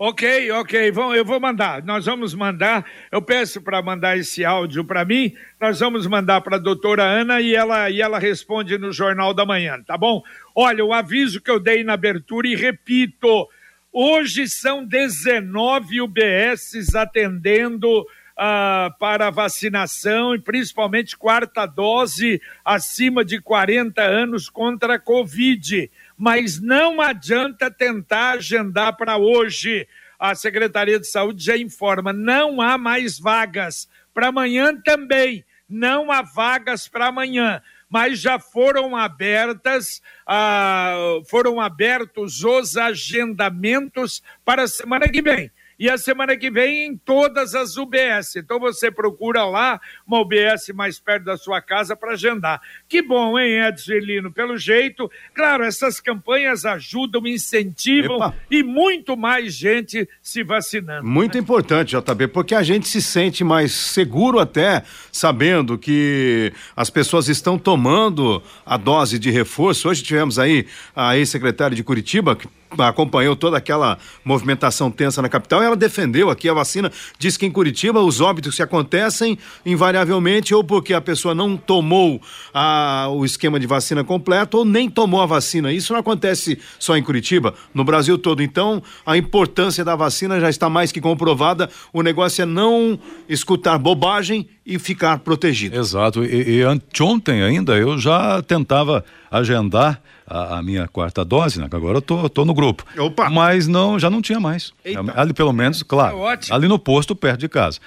Ok, 0.00 0.52
ok, 0.52 0.92
Bom, 0.92 1.12
eu 1.12 1.24
vou 1.24 1.40
mandar. 1.40 1.82
Nós 1.82 2.06
vamos 2.06 2.32
mandar. 2.32 2.86
Eu 3.10 3.20
peço 3.20 3.60
para 3.60 3.82
mandar 3.82 4.16
esse 4.16 4.44
áudio 4.44 4.84
para 4.84 5.04
mim. 5.04 5.34
Nós 5.60 5.80
vamos 5.80 6.06
mandar 6.06 6.40
para 6.40 6.54
a 6.54 6.60
doutora 6.60 7.02
Ana 7.02 7.40
e 7.40 7.52
ela, 7.52 7.90
e 7.90 8.00
ela 8.00 8.16
responde 8.16 8.78
no 8.78 8.92
Jornal 8.92 9.34
da 9.34 9.44
Manhã, 9.44 9.82
tá 9.84 9.98
bom? 9.98 10.22
Olha, 10.54 10.84
o 10.84 10.92
aviso 10.92 11.40
que 11.40 11.50
eu 11.50 11.58
dei 11.58 11.82
na 11.82 11.94
abertura 11.94 12.46
e 12.46 12.54
repito: 12.54 13.48
hoje 13.92 14.48
são 14.48 14.86
19 14.86 16.00
UBSs 16.00 16.94
atendendo 16.94 18.06
ah, 18.38 18.94
para 19.00 19.30
vacinação 19.30 20.32
e 20.32 20.38
principalmente 20.38 21.16
quarta 21.16 21.66
dose 21.66 22.40
acima 22.64 23.24
de 23.24 23.40
40 23.40 24.00
anos 24.00 24.48
contra 24.48 24.94
a 24.94 24.98
Covid. 24.98 25.90
Mas 26.16 26.60
não 26.60 27.00
adianta 27.00 27.68
tentar 27.68 28.34
agendar 28.34 28.96
para 28.96 29.16
hoje. 29.16 29.88
A 30.16 30.36
Secretaria 30.36 31.00
de 31.00 31.08
Saúde 31.08 31.44
já 31.44 31.56
informa: 31.56 32.12
não 32.12 32.60
há 32.60 32.78
mais 32.78 33.18
vagas. 33.18 33.88
Para 34.14 34.28
amanhã 34.28 34.74
também, 34.76 35.44
não 35.68 36.12
há 36.12 36.22
vagas 36.22 36.86
para 36.86 37.08
amanhã 37.08 37.60
mas 37.90 38.20
já 38.20 38.38
foram 38.38 38.94
abertas, 38.94 40.02
ah, 40.26 41.20
foram 41.26 41.58
abertos 41.58 42.44
os 42.44 42.76
agendamentos 42.76 44.22
para 44.44 44.64
a 44.64 44.68
semana 44.68 45.08
que 45.08 45.22
vem 45.22 45.50
e 45.78 45.88
a 45.88 45.96
semana 45.96 46.36
que 46.36 46.50
vem 46.50 46.86
em 46.86 46.96
todas 46.96 47.54
as 47.54 47.76
UBS. 47.76 48.36
Então 48.36 48.58
você 48.58 48.90
procura 48.90 49.44
lá 49.44 49.80
uma 50.06 50.20
UBS 50.20 50.70
mais 50.74 50.98
perto 50.98 51.24
da 51.24 51.36
sua 51.36 51.60
casa 51.62 51.94
para 51.94 52.12
agendar. 52.12 52.60
Que 52.88 53.00
bom, 53.00 53.38
hein, 53.38 53.60
Edson 53.66 53.92
Elino? 53.92 54.32
Pelo 54.32 54.56
jeito, 54.56 55.10
claro, 55.32 55.64
essas 55.64 56.00
campanhas 56.00 56.64
ajudam, 56.64 57.26
incentivam 57.26 58.16
Epa. 58.16 58.34
e 58.50 58.62
muito 58.62 59.16
mais 59.16 59.54
gente 59.54 60.08
se 60.20 60.42
vacinando. 60.42 61.06
Muito 61.06 61.34
né? 61.34 61.40
importante, 61.40 61.96
JB, 61.96 62.28
porque 62.28 62.54
a 62.54 62.62
gente 62.62 62.88
se 62.88 63.00
sente 63.00 63.44
mais 63.44 63.72
seguro 63.72 64.40
até 64.40 64.82
sabendo 65.12 65.78
que 65.78 66.52
as 66.74 66.90
pessoas 66.90 67.28
estão 67.28 67.56
tomando 67.56 68.42
a 68.66 68.76
dose 68.76 69.18
de 69.18 69.30
reforço. 69.30 69.88
Hoje 69.88 70.02
tivemos 70.02 70.38
aí 70.38 70.66
a 70.94 71.16
ex-secretária 71.16 71.76
de 71.76 71.84
Curitiba, 71.84 72.34
que 72.34 72.48
acompanhou 72.78 73.34
toda 73.34 73.56
aquela 73.56 73.98
movimentação 74.24 74.90
tensa 74.90 75.22
na 75.22 75.28
capital, 75.28 75.62
ela 75.62 75.76
defendeu 75.76 76.30
aqui 76.30 76.48
a 76.48 76.54
vacina, 76.54 76.90
disse 77.18 77.38
que 77.38 77.46
em 77.46 77.50
Curitiba 77.50 78.00
os 78.00 78.20
óbitos 78.20 78.56
se 78.56 78.62
acontecem 78.62 79.38
invariavelmente 79.64 80.54
ou 80.54 80.62
porque 80.62 80.92
a 80.92 81.00
pessoa 81.00 81.34
não 81.34 81.56
tomou 81.56 82.20
a, 82.52 83.08
o 83.10 83.24
esquema 83.24 83.58
de 83.58 83.66
vacina 83.66 84.04
completo 84.04 84.58
ou 84.58 84.64
nem 84.64 84.88
tomou 84.90 85.20
a 85.20 85.26
vacina. 85.26 85.72
Isso 85.72 85.92
não 85.92 86.00
acontece 86.00 86.58
só 86.78 86.96
em 86.96 87.02
Curitiba, 87.02 87.54
no 87.72 87.84
Brasil 87.84 88.18
todo. 88.18 88.42
Então, 88.42 88.82
a 89.04 89.16
importância 89.16 89.84
da 89.84 89.96
vacina 89.96 90.40
já 90.40 90.50
está 90.50 90.68
mais 90.68 90.92
que 90.92 91.00
comprovada. 91.00 91.70
O 91.92 92.02
negócio 92.02 92.42
é 92.42 92.46
não 92.46 92.98
escutar 93.28 93.78
bobagem 93.78 94.48
e 94.64 94.78
ficar 94.78 95.18
protegido. 95.20 95.76
Exato. 95.76 96.24
E, 96.24 96.58
e 96.58 96.62
anteontem 96.62 97.42
ainda 97.42 97.76
eu 97.76 97.98
já 97.98 98.42
tentava 98.42 99.04
agendar 99.30 100.02
a, 100.28 100.58
a, 100.58 100.62
minha 100.62 100.86
quarta 100.86 101.24
dose, 101.24 101.58
né? 101.58 101.68
Agora 101.70 101.98
eu 101.98 102.02
tô, 102.02 102.28
tô 102.28 102.44
no 102.44 102.54
grupo. 102.54 102.84
Opa! 102.98 103.30
Mas 103.30 103.66
não, 103.66 103.98
já 103.98 104.10
não 104.10 104.20
tinha 104.20 104.38
mais. 104.38 104.72
Eita. 104.84 105.02
Ali 105.14 105.32
pelo 105.32 105.52
menos, 105.52 105.82
claro, 105.82 106.28
é 106.28 106.38
ali 106.50 106.68
no 106.68 106.78
posto 106.78 107.16
perto 107.16 107.40
de 107.40 107.48
casa. 107.48 107.78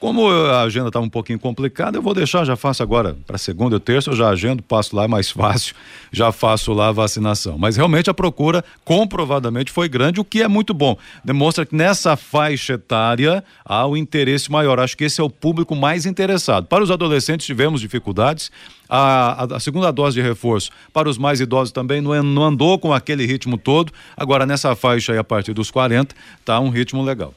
Como 0.00 0.30
a 0.30 0.62
agenda 0.62 0.88
está 0.88 1.00
um 1.00 1.08
pouquinho 1.08 1.40
complicada, 1.40 1.98
eu 1.98 2.02
vou 2.02 2.14
deixar, 2.14 2.44
já 2.44 2.54
faço 2.54 2.84
agora 2.84 3.16
para 3.26 3.36
segunda 3.36 3.76
e 3.76 3.80
terça, 3.80 4.10
eu 4.10 4.14
já 4.14 4.28
agendo, 4.28 4.62
passo 4.62 4.94
lá 4.94 5.04
é 5.04 5.08
mais 5.08 5.28
fácil, 5.32 5.74
já 6.12 6.30
faço 6.30 6.72
lá 6.72 6.88
a 6.88 6.92
vacinação. 6.92 7.58
Mas 7.58 7.76
realmente 7.76 8.08
a 8.08 8.14
procura 8.14 8.64
comprovadamente 8.84 9.72
foi 9.72 9.88
grande, 9.88 10.20
o 10.20 10.24
que 10.24 10.40
é 10.40 10.46
muito 10.46 10.72
bom. 10.72 10.96
Demonstra 11.24 11.66
que 11.66 11.74
nessa 11.74 12.16
faixa 12.16 12.74
etária 12.74 13.42
há 13.64 13.86
o 13.86 13.92
um 13.92 13.96
interesse 13.96 14.52
maior. 14.52 14.78
Acho 14.78 14.96
que 14.96 15.02
esse 15.02 15.20
é 15.20 15.24
o 15.24 15.28
público 15.28 15.74
mais 15.74 16.06
interessado. 16.06 16.66
Para 16.66 16.84
os 16.84 16.92
adolescentes 16.92 17.44
tivemos 17.44 17.80
dificuldades. 17.80 18.52
A, 18.88 19.44
a, 19.44 19.56
a, 19.56 19.60
segunda 19.60 19.90
dose 19.90 20.14
de 20.14 20.22
reforço 20.22 20.70
para 20.94 21.10
os 21.10 21.18
mais 21.18 21.40
idosos 21.40 21.72
também 21.72 22.00
não, 22.00 22.22
não 22.22 22.44
andou 22.44 22.78
com 22.78 22.92
aquele 22.94 23.26
ritmo 23.26 23.58
todo. 23.58 23.92
Agora, 24.16 24.46
nessa 24.46 24.74
faixa 24.76 25.12
aí, 25.12 25.18
a 25.18 25.24
partir 25.24 25.52
dos 25.52 25.70
40, 25.70 26.14
está 26.40 26.58
um 26.60 26.70
ritmo 26.70 27.02
legal. 27.02 27.34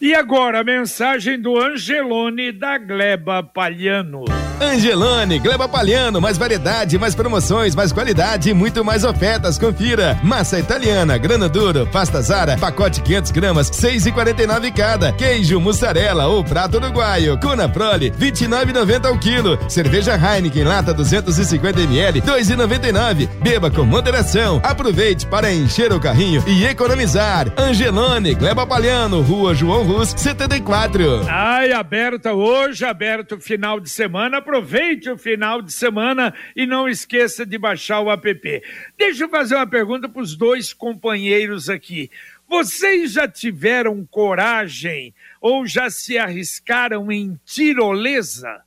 E 0.00 0.14
agora 0.14 0.60
a 0.60 0.64
mensagem 0.64 1.40
do 1.40 1.58
Angelone 1.58 2.52
da 2.52 2.78
Gleba 2.78 3.42
Palhano. 3.42 4.24
Angelone, 4.60 5.38
Gleba 5.38 5.68
Palhano, 5.68 6.20
mais 6.20 6.36
variedade, 6.36 6.98
mais 6.98 7.14
promoções, 7.14 7.76
mais 7.76 7.92
qualidade 7.92 8.50
e 8.50 8.54
muito 8.54 8.84
mais 8.84 9.04
ofertas. 9.04 9.56
Confira. 9.56 10.18
Massa 10.22 10.58
italiana, 10.58 11.16
grana 11.16 11.48
duro, 11.48 11.88
pasta 11.92 12.20
Zara, 12.20 12.56
pacote 12.56 13.00
500 13.02 13.30
gramas, 13.30 13.70
6,49 13.70 14.72
cada. 14.74 15.12
Queijo, 15.12 15.60
mussarela 15.60 16.26
ou 16.26 16.42
prato 16.42 16.78
uruguaio. 16.78 17.38
Cuna 17.38 17.68
Prole, 17.68 18.10
29,90 18.10 19.06
ao 19.06 19.18
quilo. 19.18 19.58
Cerveja 19.68 20.16
Heineken, 20.16 20.64
lata 20.64 20.92
250 20.92 21.80
ml, 21.80 22.20
2,99. 22.22 23.28
Beba 23.40 23.70
com 23.70 23.84
moderação. 23.84 24.60
Aproveite 24.64 25.24
para 25.26 25.52
encher 25.52 25.92
o 25.92 26.00
carrinho 26.00 26.42
e 26.46 26.64
economizar. 26.64 27.46
Angelone, 27.56 28.34
Gleba 28.34 28.66
Palhano, 28.66 29.22
Rua 29.22 29.54
João 29.54 29.67
Rus, 29.76 30.14
74. 30.16 31.26
Ai, 31.28 31.72
aberta 31.72 32.32
hoje, 32.32 32.86
aberto 32.86 33.38
final 33.38 33.78
de 33.78 33.90
semana 33.90 34.38
aproveite 34.38 35.10
o 35.10 35.18
final 35.18 35.60
de 35.60 35.70
semana 35.70 36.32
e 36.56 36.66
não 36.66 36.88
esqueça 36.88 37.44
de 37.44 37.58
baixar 37.58 38.00
o 38.00 38.10
app. 38.10 38.62
Deixa 38.96 39.24
eu 39.24 39.28
fazer 39.28 39.56
uma 39.56 39.66
pergunta 39.66 40.08
para 40.08 40.22
os 40.22 40.34
dois 40.34 40.72
companheiros 40.72 41.68
aqui. 41.68 42.10
Vocês 42.48 43.12
já 43.12 43.28
tiveram 43.28 44.08
coragem 44.10 45.12
ou 45.38 45.66
já 45.66 45.90
se 45.90 46.16
arriscaram 46.16 47.12
em 47.12 47.38
tirolesa? 47.44 48.62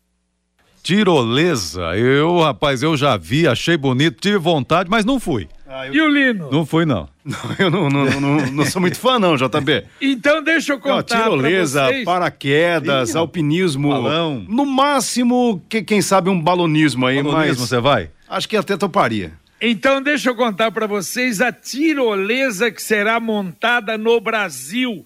Tirolesa? 0.83 1.97
Eu, 1.97 2.39
rapaz, 2.39 2.83
eu 2.83 2.95
já 2.95 3.17
vi, 3.17 3.47
achei 3.47 3.75
bonito, 3.75 4.21
tive 4.21 4.37
vontade, 4.37 4.89
mas 4.89 5.03
não 5.03 5.19
fui. 5.19 5.49
Ah, 5.73 5.87
eu... 5.87 5.93
E 5.93 6.01
o 6.01 6.09
Lino? 6.09 6.51
Não 6.51 6.65
fui, 6.65 6.85
não. 6.85 7.07
não 7.23 7.37
eu 7.57 7.71
não, 7.71 7.89
não, 7.89 8.05
não, 8.19 8.51
não, 8.51 8.65
sou 8.65 8.81
muito 8.81 8.99
fã, 8.99 9.17
não, 9.17 9.37
JB. 9.37 9.85
então 10.01 10.43
deixa 10.43 10.73
eu 10.73 10.79
contar. 10.79 11.17
Não, 11.17 11.23
tirolesa, 11.23 11.87
paraquedas, 12.03 13.11
Ih, 13.11 13.17
alpinismo. 13.17 13.89
Balão. 13.89 14.45
No 14.49 14.65
máximo, 14.65 15.61
que, 15.69 15.81
quem 15.81 16.01
sabe 16.01 16.29
um 16.29 16.39
balonismo 16.39 17.07
aí, 17.07 17.23
balonismo, 17.23 17.61
mas. 17.61 17.69
você 17.69 17.79
vai? 17.79 18.09
Acho 18.27 18.49
que 18.49 18.57
até 18.57 18.75
toparia. 18.75 19.31
Então 19.61 20.01
deixa 20.01 20.29
eu 20.29 20.35
contar 20.35 20.71
para 20.71 20.87
vocês 20.87 21.39
a 21.39 21.51
tirolesa 21.53 22.69
que 22.69 22.81
será 22.81 23.19
montada 23.19 23.97
no 23.97 24.19
Brasil. 24.19 25.05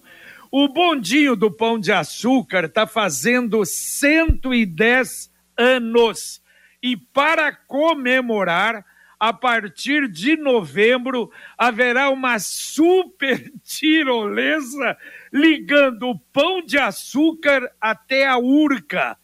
O 0.50 0.68
bondinho 0.68 1.36
do 1.36 1.50
Pão 1.50 1.78
de 1.78 1.92
Açúcar 1.92 2.64
está 2.64 2.86
fazendo 2.86 3.64
110 3.64 5.30
anos. 5.56 6.40
E 6.82 6.96
para 6.96 7.52
comemorar, 7.52 8.84
a 9.18 9.32
partir 9.32 10.08
de 10.08 10.36
novembro 10.36 11.30
haverá 11.56 12.10
uma 12.10 12.38
super 12.38 13.50
tirolesa 13.64 14.96
ligando 15.32 16.08
o 16.08 16.18
Pão 16.18 16.62
de 16.62 16.78
Açúcar 16.78 17.70
até 17.80 18.26
a 18.26 18.38
Urca. 18.38 19.16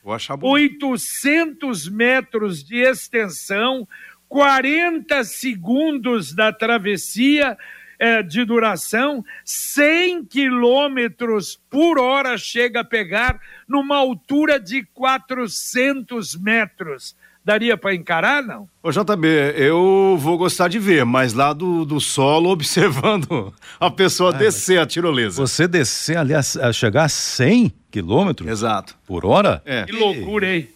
800 0.47 1.89
metros 1.89 2.65
de 2.65 2.77
extensão, 2.77 3.87
40 4.29 5.25
segundos 5.25 6.35
da 6.35 6.53
travessia 6.53 7.57
é, 7.99 8.21
de 8.21 8.45
duração, 8.45 9.25
100 9.45 10.25
quilômetros 10.25 11.61
por 11.71 12.01
hora 12.01 12.37
chega 12.37 12.81
a 12.81 12.85
pegar 12.85 13.39
numa 13.69 13.97
altura 13.97 14.59
de 14.59 14.83
400 14.93 16.35
metros. 16.35 17.15
Daria 17.45 17.77
para 17.77 17.95
encarar, 17.95 18.43
não? 18.43 18.69
Ô 18.83 18.91
JB, 18.91 19.27
eu 19.57 20.17
vou 20.19 20.39
gostar 20.39 20.69
de 20.69 20.79
ver, 20.79 21.05
mas 21.05 21.33
lá 21.33 21.53
do, 21.53 21.85
do 21.85 22.01
solo, 22.01 22.51
observando 22.53 23.53
a 23.81 23.91
pessoa 23.91 24.31
ah, 24.31 24.33
descer 24.33 24.79
a 24.79 24.87
tirolesa. 24.87 25.41
Você 25.41 25.67
descer 25.67 26.17
ali 26.17 26.35
a, 26.35 26.39
a 26.39 26.73
chegar 26.73 27.05
a 27.05 27.09
100 27.09 27.73
quilômetros? 27.91 28.49
Exato. 28.49 28.97
Por 29.05 29.27
hora? 29.27 29.61
É. 29.65 29.85
Que 29.85 29.93
loucura, 29.93 30.55
hein? 30.55 30.69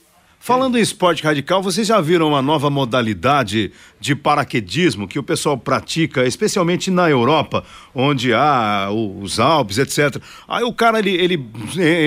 Falando 0.47 0.79
em 0.79 0.81
esporte 0.81 1.25
radical, 1.25 1.61
vocês 1.61 1.89
já 1.89 2.01
viram 2.01 2.29
uma 2.29 2.41
nova 2.41 2.71
modalidade 2.71 3.73
de 3.99 4.15
paraquedismo 4.15 5.09
que 5.09 5.19
o 5.19 5.23
pessoal 5.25 5.59
pratica, 5.59 6.25
especialmente 6.25 6.89
na 6.89 7.11
Europa, 7.11 7.65
onde 7.93 8.33
há 8.33 8.89
os 8.89 9.41
Alpes, 9.41 9.77
etc. 9.77 10.23
Aí 10.47 10.63
o 10.63 10.73
cara 10.73 11.01
ele, 11.01 11.11
ele 11.17 11.51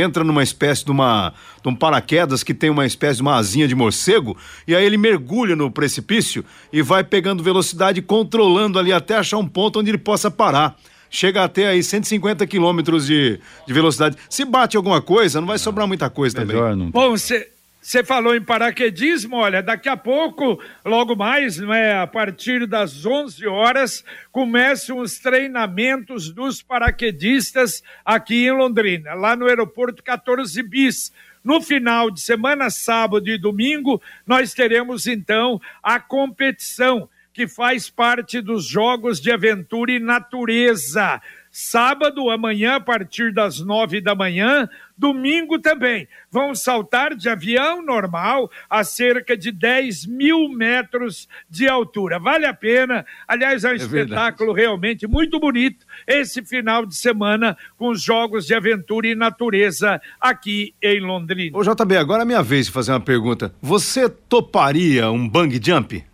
entra 0.01 0.23
numa 0.23 0.41
espécie 0.41 0.85
de, 0.85 0.91
uma, 0.91 1.33
de 1.61 1.67
um 1.67 1.75
paraquedas 1.75 2.41
que 2.41 2.53
tem 2.53 2.69
uma 2.69 2.85
espécie 2.85 3.17
de 3.17 3.23
uma 3.23 3.35
asinha 3.35 3.67
de 3.67 3.75
morcego 3.75 4.37
e 4.65 4.73
aí 4.73 4.85
ele 4.85 4.97
mergulha 4.97 5.53
no 5.53 5.69
precipício 5.69 6.45
e 6.71 6.81
vai 6.81 7.03
pegando 7.03 7.43
velocidade, 7.43 8.01
controlando 8.01 8.79
ali 8.79 8.93
até 8.93 9.17
achar 9.17 9.37
um 9.37 9.45
ponto 9.45 9.81
onde 9.81 9.91
ele 9.91 9.97
possa 9.97 10.31
parar 10.31 10.77
chega 11.09 11.43
até 11.43 11.67
aí 11.67 11.83
150 11.83 12.47
quilômetros 12.47 13.05
de, 13.05 13.37
de 13.67 13.73
velocidade. 13.73 14.15
Se 14.29 14.45
bate 14.45 14.77
alguma 14.77 15.01
coisa, 15.01 15.41
não 15.41 15.47
vai 15.47 15.57
sobrar 15.57 15.85
muita 15.85 16.09
coisa 16.09 16.45
Melhor 16.45 16.71
também. 16.71 16.85
Não... 16.85 16.91
Bom, 16.91 17.09
você 17.09 17.49
você 17.81 18.03
falou 18.03 18.35
em 18.35 18.41
paraquedismo, 18.41 19.37
olha, 19.37 19.63
daqui 19.63 19.87
a 19.87 19.95
pouco, 19.95 20.61
logo 20.83 21.15
mais, 21.15 21.57
não 21.57 21.73
é, 21.73 21.97
a 21.97 22.05
partir 22.05 22.67
das 22.67 23.05
11 23.05 23.47
horas, 23.47 24.03
começam 24.33 24.99
os 24.99 25.17
treinamentos 25.17 26.29
dos 26.29 26.61
paraquedistas 26.61 27.81
aqui 28.03 28.45
em 28.45 28.51
Londrina, 28.51 29.13
lá 29.13 29.33
no 29.33 29.47
aeroporto 29.47 30.03
14 30.03 30.61
bis. 30.63 31.13
No 31.41 31.61
final 31.61 32.11
de 32.11 32.19
semana, 32.19 32.69
sábado 32.69 33.29
e 33.29 33.37
domingo, 33.37 34.01
nós 34.27 34.53
teremos 34.53 35.07
então 35.07 35.59
a 35.81 36.01
competição 36.01 37.09
que 37.31 37.47
faz 37.47 37.89
parte 37.89 38.41
dos 38.41 38.67
Jogos 38.67 39.21
de 39.21 39.31
Aventura 39.31 39.93
e 39.93 39.99
Natureza. 39.99 41.21
Sábado, 41.51 42.29
amanhã, 42.29 42.75
a 42.75 42.79
partir 42.79 43.33
das 43.33 43.59
nove 43.59 43.99
da 43.99 44.13
manhã, 44.13 44.69
domingo 44.95 45.57
também. 45.57 46.07
Vão 46.29 46.53
saltar 46.53 47.15
de 47.15 47.27
avião 47.27 47.81
normal 47.81 48.51
a 48.69 48.83
cerca 48.83 49.35
de 49.35 49.51
10 49.51 50.05
mil 50.05 50.49
metros 50.49 51.27
de 51.49 51.67
altura. 51.67 52.19
Vale 52.19 52.45
a 52.45 52.53
pena. 52.53 53.05
Aliás, 53.27 53.63
é 53.63 53.69
um 53.69 53.71
é 53.71 53.75
espetáculo 53.77 54.53
verdade. 54.53 54.67
realmente 54.67 55.07
muito 55.07 55.39
bonito 55.39 55.85
esse 56.05 56.43
final 56.43 56.85
de 56.85 56.95
semana 56.95 57.57
com 57.77 57.89
os 57.89 58.01
Jogos 58.01 58.45
de 58.45 58.53
Aventura 58.53 59.07
e 59.07 59.15
Natureza 59.15 60.01
aqui 60.19 60.73
em 60.81 60.99
Londrina. 60.99 61.57
Ô, 61.57 61.63
JB, 61.63 61.97
agora 61.97 62.23
é 62.23 62.25
minha 62.25 62.43
vez 62.43 62.67
de 62.67 62.71
fazer 62.71 62.91
uma 62.91 62.99
pergunta. 62.99 63.53
Você 63.61 64.07
toparia 64.07 65.09
um 65.09 65.27
bang 65.27 65.59
jump? 65.63 66.08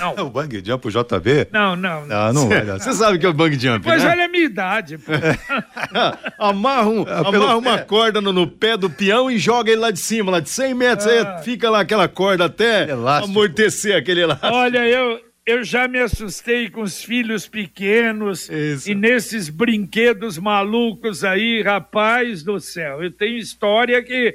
Não. 0.00 0.14
o 0.26 0.30
bang 0.30 0.62
jump, 0.64 0.86
o 0.86 0.90
JB? 0.90 1.48
Não, 1.52 1.76
não. 1.76 2.06
Não, 2.06 2.32
não 2.32 2.48
vai 2.48 2.64
dar. 2.64 2.78
Você 2.78 2.92
sabe 2.92 3.18
que 3.18 3.26
é 3.26 3.28
o 3.28 3.34
bang 3.34 3.58
jump, 3.58 3.86
Mas 3.86 4.02
né? 4.02 4.10
olha 4.10 4.24
a 4.24 4.28
minha 4.28 4.44
idade. 4.44 4.98
amarra 6.38 6.88
um, 6.88 7.04
ah, 7.06 7.28
amarra 7.28 7.56
uma 7.56 7.78
corda 7.78 8.20
no, 8.20 8.32
no, 8.32 8.46
pé 8.46 8.76
do 8.76 8.88
peão 8.88 9.30
e 9.30 9.38
joga 9.38 9.70
ele 9.70 9.80
lá 9.80 9.90
de 9.90 9.98
cima, 9.98 10.30
lá 10.30 10.40
de 10.40 10.48
100 10.48 10.74
metros, 10.74 11.06
ah. 11.06 11.36
aí 11.38 11.44
fica 11.44 11.70
lá 11.70 11.80
aquela 11.80 12.08
corda 12.08 12.46
até 12.46 12.90
elástico. 12.90 13.30
amortecer 13.30 13.96
aquele 13.96 14.22
elástico. 14.22 14.52
Olha, 14.52 14.86
eu, 14.86 15.20
eu 15.46 15.62
já 15.62 15.86
me 15.86 16.00
assustei 16.00 16.68
com 16.68 16.82
os 16.82 17.02
filhos 17.02 17.46
pequenos 17.46 18.48
Isso. 18.48 18.90
e 18.90 18.94
nesses 18.94 19.48
brinquedos 19.48 20.38
malucos 20.38 21.22
aí, 21.22 21.62
rapaz 21.62 22.42
do 22.42 22.58
céu. 22.58 23.02
Eu 23.02 23.12
tenho 23.12 23.38
história 23.38 24.02
que 24.02 24.34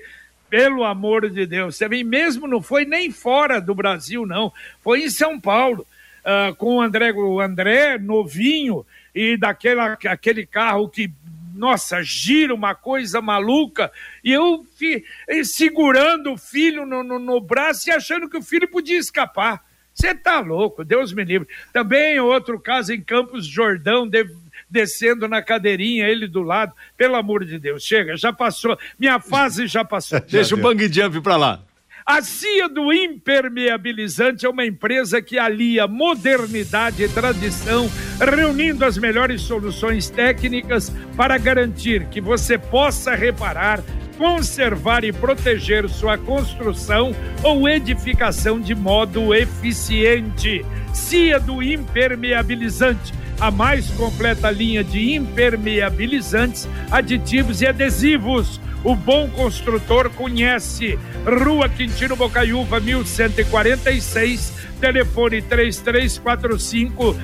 pelo 0.52 0.84
amor 0.84 1.30
de 1.30 1.46
Deus. 1.46 1.78
Você 1.78 1.88
vê, 1.88 2.04
mesmo 2.04 2.46
não 2.46 2.62
foi 2.62 2.84
nem 2.84 3.10
fora 3.10 3.62
do 3.62 3.74
Brasil, 3.74 4.26
não. 4.26 4.52
Foi 4.82 5.04
em 5.04 5.10
São 5.10 5.40
Paulo, 5.40 5.88
uh, 6.26 6.54
com 6.56 6.76
o 6.76 6.82
André, 6.82 7.14
o 7.14 7.40
André 7.40 7.98
novinho 7.98 8.86
e 9.16 9.38
daquela, 9.38 9.94
aquele 9.94 10.46
carro 10.46 10.90
que, 10.90 11.10
nossa, 11.56 12.04
gira 12.04 12.54
uma 12.54 12.76
coisa 12.76 13.22
maluca. 13.22 13.90
E 14.22 14.34
eu 14.34 14.66
fi, 14.76 15.06
segurando 15.46 16.34
o 16.34 16.38
filho 16.38 16.86
no, 16.86 17.02
no, 17.02 17.18
no 17.18 17.40
braço 17.40 17.90
e 17.90 17.94
achando 17.94 18.30
que 18.30 18.38
o 18.38 18.44
filho 18.44 18.68
podia 18.68 19.00
escapar. 19.00 19.64
Você 19.94 20.14
tá 20.14 20.42
louco, 20.42 20.84
Deus 20.84 21.14
me 21.14 21.24
livre. 21.24 21.48
Também 21.72 22.20
outro 22.20 22.60
caso 22.60 22.94
em 22.94 23.02
Campos 23.02 23.46
Jordão, 23.46 24.06
deve 24.06 24.36
descendo 24.72 25.28
na 25.28 25.42
cadeirinha, 25.42 26.08
ele 26.08 26.28
do 26.28 26.42
lado. 26.42 26.74
Pelo 26.98 27.16
amor 27.16 27.44
de 27.46 27.60
Deus, 27.60 27.84
chega, 27.84 28.16
já 28.16 28.32
passou. 28.32 28.78
Minha 28.98 29.20
fase 29.20 29.68
já 29.68 29.84
passou. 29.84 30.20
Deixa 30.28 30.56
o 30.56 30.58
bang 30.58 30.92
jump 30.92 31.22
pra 31.22 31.36
lá. 31.36 31.62
A 32.04 32.22
CIA 32.22 32.68
do 32.68 32.92
Impermeabilizante 32.92 34.46
é 34.46 34.50
uma 34.50 34.66
empresa 34.66 35.22
que 35.22 35.38
alia 35.38 35.88
modernidade 35.88 37.04
e 37.04 37.08
tradição, 37.08 37.90
reunindo 38.20 38.84
as 38.84 38.98
melhores 38.98 39.42
soluções 39.44 40.10
técnicas 40.10 40.92
para 41.16 41.38
garantir 41.38 42.08
que 42.08 42.20
você 42.20 42.58
possa 42.58 43.14
reparar 43.14 43.84
conservar 44.22 45.04
e 45.04 45.12
proteger 45.12 45.90
sua 45.90 46.16
construção 46.16 47.12
ou 47.42 47.68
edificação 47.68 48.62
de 48.62 48.76
modo 48.76 49.34
eficiente. 49.34 50.64
CIA 50.94 51.40
do 51.40 51.64
Impermeabilizante, 51.64 53.12
a 53.42 53.50
mais 53.50 53.90
completa 53.90 54.52
linha 54.52 54.84
de 54.84 55.16
impermeabilizantes, 55.16 56.70
aditivos 56.92 57.60
e 57.62 57.68
adesivos. 57.68 58.62
O 58.84 58.96
bom 58.96 59.28
construtor 59.30 60.12
conhece. 60.12 60.98
Rua 61.26 61.68
Quintino 61.68 62.16
Bocaiúva, 62.16 62.80
1146, 62.80 64.54
telefone 64.80 65.42
3345 65.42 67.18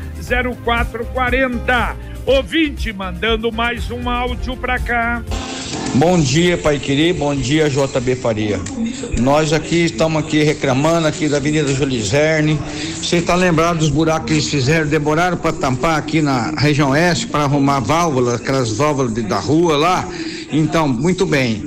0440. 0.49 1.95
Ouvinte 2.25 2.91
mandando 2.91 3.51
mais 3.51 3.91
um 3.91 4.09
áudio 4.09 4.57
para 4.57 4.79
cá. 4.79 5.23
Bom 5.95 6.19
dia, 6.19 6.57
Pai 6.57 6.79
Querido, 6.79 7.19
bom 7.19 7.35
dia, 7.35 7.69
JB 7.69 8.15
Faria. 8.15 8.59
Nós 9.19 9.51
aqui 9.51 9.85
estamos 9.85 10.23
aqui 10.23 10.43
reclamando 10.43 11.07
aqui 11.07 11.27
da 11.27 11.37
Avenida 11.37 11.73
Julizerne. 11.73 12.59
Você 13.01 13.17
está 13.17 13.35
lembrado 13.35 13.79
dos 13.79 13.89
buracos 13.89 14.27
que 14.27 14.33
eles 14.33 14.47
fizeram? 14.47 14.87
Demoraram 14.87 15.37
para 15.37 15.53
tampar 15.53 15.97
aqui 15.97 16.21
na 16.21 16.51
região 16.51 16.91
oeste 16.91 17.27
para 17.27 17.43
arrumar 17.43 17.79
válvulas, 17.79 18.35
aquelas 18.35 18.71
válvulas 18.71 19.13
de, 19.13 19.21
da 19.23 19.39
rua 19.39 19.75
lá. 19.75 20.07
Então, 20.51 20.87
muito 20.87 21.25
bem. 21.25 21.63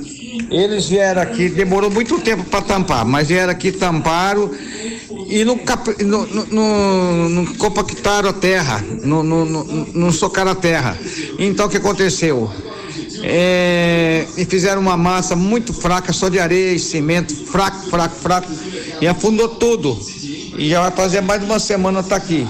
Eles 0.49 0.87
vieram 0.87 1.21
aqui, 1.21 1.49
demorou 1.49 1.89
muito 1.89 2.19
tempo 2.19 2.43
para 2.45 2.61
tampar, 2.61 3.05
mas 3.05 3.27
vieram 3.27 3.51
aqui, 3.51 3.71
tamparam 3.71 4.49
e 5.31 5.45
não, 5.45 5.59
no, 6.03 6.25
no, 6.27 7.29
no, 7.29 7.55
compactaram 7.55 8.29
a 8.29 8.33
terra, 8.33 8.83
não 9.03 9.23
no, 9.23 9.45
no, 9.45 9.63
no 9.63 10.11
socaram 10.11 10.51
a 10.51 10.55
terra. 10.55 10.97
Então 11.39 11.67
o 11.67 11.69
que 11.69 11.77
aconteceu? 11.77 12.51
É, 13.23 14.25
e 14.37 14.45
fizeram 14.45 14.81
uma 14.81 14.97
massa 14.97 15.35
muito 15.35 15.73
fraca, 15.73 16.11
só 16.11 16.29
de 16.29 16.39
areia 16.39 16.73
e 16.73 16.79
cimento, 16.79 17.35
fraco, 17.45 17.89
fraco, 17.89 18.15
fraco, 18.15 18.51
e 18.99 19.07
afundou 19.07 19.49
tudo. 19.49 19.99
E 20.57 20.69
já 20.69 20.81
vai 20.81 20.91
fazer 20.91 21.21
mais 21.21 21.39
de 21.39 21.45
uma 21.45 21.59
semana 21.59 22.03
tá 22.03 22.15
aqui. 22.15 22.47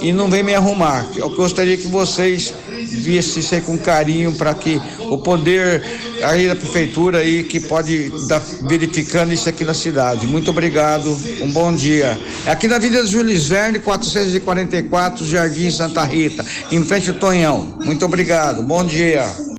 E 0.00 0.12
não 0.12 0.30
vem 0.30 0.42
me 0.42 0.54
arrumar. 0.54 1.06
Eu 1.16 1.30
gostaria 1.30 1.76
que 1.76 1.86
vocês 1.86 2.54
vissem 2.68 3.40
isso 3.40 3.54
aí 3.54 3.60
com 3.60 3.76
carinho 3.78 4.32
para 4.32 4.54
que 4.54 4.80
o 5.00 5.18
poder 5.18 5.82
aí 6.22 6.48
da 6.48 6.56
prefeitura 6.56 7.18
aí 7.18 7.42
que 7.42 7.60
pode 7.60 8.12
estar 8.14 8.40
verificando 8.62 9.32
isso 9.32 9.48
aqui 9.48 9.64
na 9.64 9.74
cidade. 9.74 10.26
Muito 10.26 10.50
obrigado, 10.50 11.16
um 11.40 11.50
bom 11.50 11.74
dia. 11.74 12.18
Aqui 12.46 12.68
na 12.68 12.76
Avenida 12.76 13.04
Júlio 13.06 13.38
Verne, 13.40 13.78
444, 13.78 15.26
Jardim 15.26 15.70
Santa 15.70 16.04
Rita, 16.04 16.44
em 16.70 16.84
frente 16.84 17.10
ao 17.10 17.16
Tonhão. 17.16 17.76
Muito 17.84 18.04
obrigado, 18.04 18.62
bom 18.62 18.84
dia. 18.84 19.51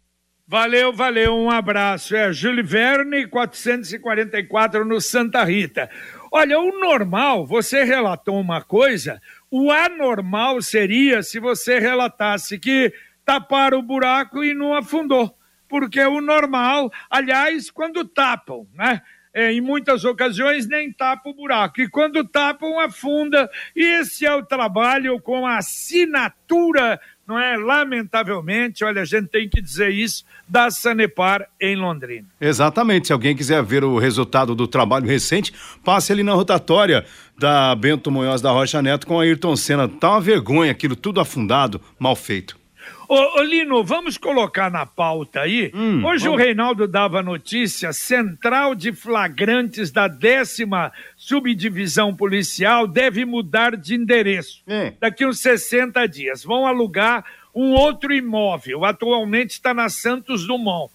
Valeu, 0.53 0.93
valeu, 0.93 1.35
um 1.35 1.49
abraço. 1.49 2.15
É 2.15 2.31
Júlio 2.31 2.63
Verne, 2.63 3.25
444 3.25 4.85
no 4.85 5.01
Santa 5.01 5.43
Rita. 5.43 5.89
Olha, 6.31 6.59
o 6.59 6.79
normal, 6.79 7.43
você 7.43 7.83
relatou 7.83 8.39
uma 8.39 8.61
coisa, 8.61 9.19
o 9.49 9.71
anormal 9.71 10.61
seria 10.61 11.23
se 11.23 11.39
você 11.39 11.79
relatasse 11.79 12.59
que 12.59 12.93
taparam 13.25 13.79
o 13.79 13.81
buraco 13.81 14.43
e 14.43 14.53
não 14.53 14.75
afundou. 14.75 15.35
Porque 15.67 15.99
o 16.01 16.21
normal, 16.21 16.93
aliás, 17.09 17.71
quando 17.71 18.05
tapam, 18.05 18.67
né? 18.75 19.01
É, 19.33 19.51
em 19.51 19.59
muitas 19.59 20.05
ocasiões 20.05 20.67
nem 20.67 20.93
tapa 20.93 21.27
o 21.27 21.33
buraco. 21.33 21.81
E 21.81 21.89
quando 21.89 22.23
tapam, 22.23 22.79
afunda. 22.79 23.49
E 23.75 23.83
esse 23.83 24.23
é 24.23 24.35
o 24.35 24.45
trabalho 24.45 25.19
com 25.19 25.47
a 25.47 25.57
assinatura 25.57 27.01
não 27.27 27.39
é? 27.39 27.57
Lamentavelmente, 27.57 28.83
olha, 28.83 29.01
a 29.01 29.05
gente 29.05 29.27
tem 29.27 29.47
que 29.47 29.61
dizer 29.61 29.89
isso, 29.89 30.25
da 30.47 30.69
Sanepar 30.69 31.47
em 31.59 31.75
Londrina. 31.75 32.27
Exatamente. 32.39 33.07
Se 33.07 33.13
alguém 33.13 33.35
quiser 33.35 33.63
ver 33.63 33.83
o 33.83 33.97
resultado 33.97 34.53
do 34.53 34.67
trabalho 34.67 35.07
recente, 35.07 35.53
passe 35.83 36.11
ali 36.11 36.23
na 36.23 36.33
rotatória 36.33 37.05
da 37.37 37.73
Bento 37.75 38.11
Munhoz 38.11 38.41
da 38.41 38.51
Rocha 38.51 38.81
Neto 38.81 39.07
com 39.07 39.19
Ayrton 39.19 39.55
Senna. 39.55 39.87
Tá 39.87 40.11
uma 40.11 40.21
vergonha 40.21 40.71
aquilo, 40.71 40.95
tudo 40.95 41.19
afundado, 41.19 41.81
mal 41.97 42.15
feito. 42.15 42.62
Ô, 43.07 43.39
ô, 43.39 43.41
Lino, 43.43 43.83
vamos 43.83 44.17
colocar 44.17 44.71
na 44.71 44.85
pauta 44.85 45.41
aí. 45.41 45.71
Hum, 45.73 46.05
Hoje 46.05 46.25
vamos... 46.25 46.39
o 46.39 46.43
Reinaldo 46.43 46.87
dava 46.87 47.21
notícia: 47.21 47.91
central 47.91 48.75
de 48.75 48.91
flagrantes 48.93 49.91
da 49.91 50.07
décima 50.07 50.91
subdivisão 51.15 52.15
policial 52.15 52.87
deve 52.87 53.25
mudar 53.25 53.75
de 53.75 53.95
endereço. 53.95 54.61
É. 54.67 54.93
Daqui 54.99 55.25
uns 55.25 55.39
60 55.39 56.07
dias. 56.07 56.43
Vão 56.43 56.65
alugar 56.65 57.25
um 57.53 57.71
outro 57.73 58.13
imóvel. 58.13 58.85
Atualmente 58.85 59.51
está 59.51 59.73
na 59.73 59.89
Santos 59.89 60.47
Dumont. 60.47 60.91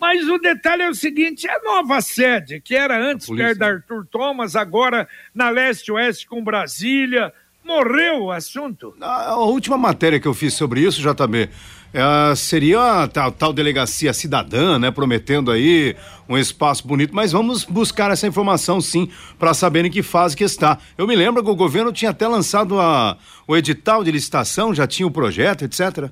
Mas 0.00 0.26
o 0.28 0.38
detalhe 0.38 0.82
é 0.82 0.88
o 0.88 0.94
seguinte: 0.94 1.46
é 1.46 1.54
a 1.54 1.62
nova 1.62 2.00
sede, 2.00 2.60
que 2.60 2.74
era 2.74 2.98
antes 2.98 3.28
perto 3.28 3.58
da 3.58 3.66
Arthur 3.66 4.06
Thomas, 4.06 4.56
agora 4.56 5.06
na 5.34 5.50
leste-oeste 5.50 6.26
com 6.26 6.42
Brasília 6.42 7.32
morreu 7.64 8.24
o 8.24 8.32
assunto. 8.32 8.94
A, 9.00 9.30
a, 9.30 9.36
última 9.36 9.78
matéria 9.78 10.18
que 10.18 10.26
eu 10.26 10.34
fiz 10.34 10.54
sobre 10.54 10.80
isso, 10.80 11.00
JB, 11.00 11.48
é, 11.92 12.34
seria 12.34 13.02
a 13.02 13.08
tal, 13.08 13.32
tal, 13.32 13.52
delegacia 13.52 14.12
cidadã, 14.12 14.78
né, 14.78 14.90
prometendo 14.90 15.50
aí 15.50 15.96
um 16.28 16.38
espaço 16.38 16.86
bonito, 16.86 17.14
mas 17.14 17.32
vamos 17.32 17.64
buscar 17.64 18.10
essa 18.10 18.26
informação 18.26 18.80
sim, 18.80 19.10
para 19.38 19.54
saber 19.54 19.84
em 19.84 19.90
que 19.90 20.02
fase 20.02 20.36
que 20.36 20.44
está. 20.44 20.78
Eu 20.96 21.06
me 21.06 21.16
lembro 21.16 21.42
que 21.42 21.50
o 21.50 21.56
governo 21.56 21.92
tinha 21.92 22.10
até 22.10 22.26
lançado 22.26 22.78
a, 22.78 23.16
o 23.46 23.56
edital 23.56 24.04
de 24.04 24.10
licitação, 24.10 24.74
já 24.74 24.86
tinha 24.86 25.06
o 25.06 25.10
projeto, 25.10 25.64
etc. 25.64 26.10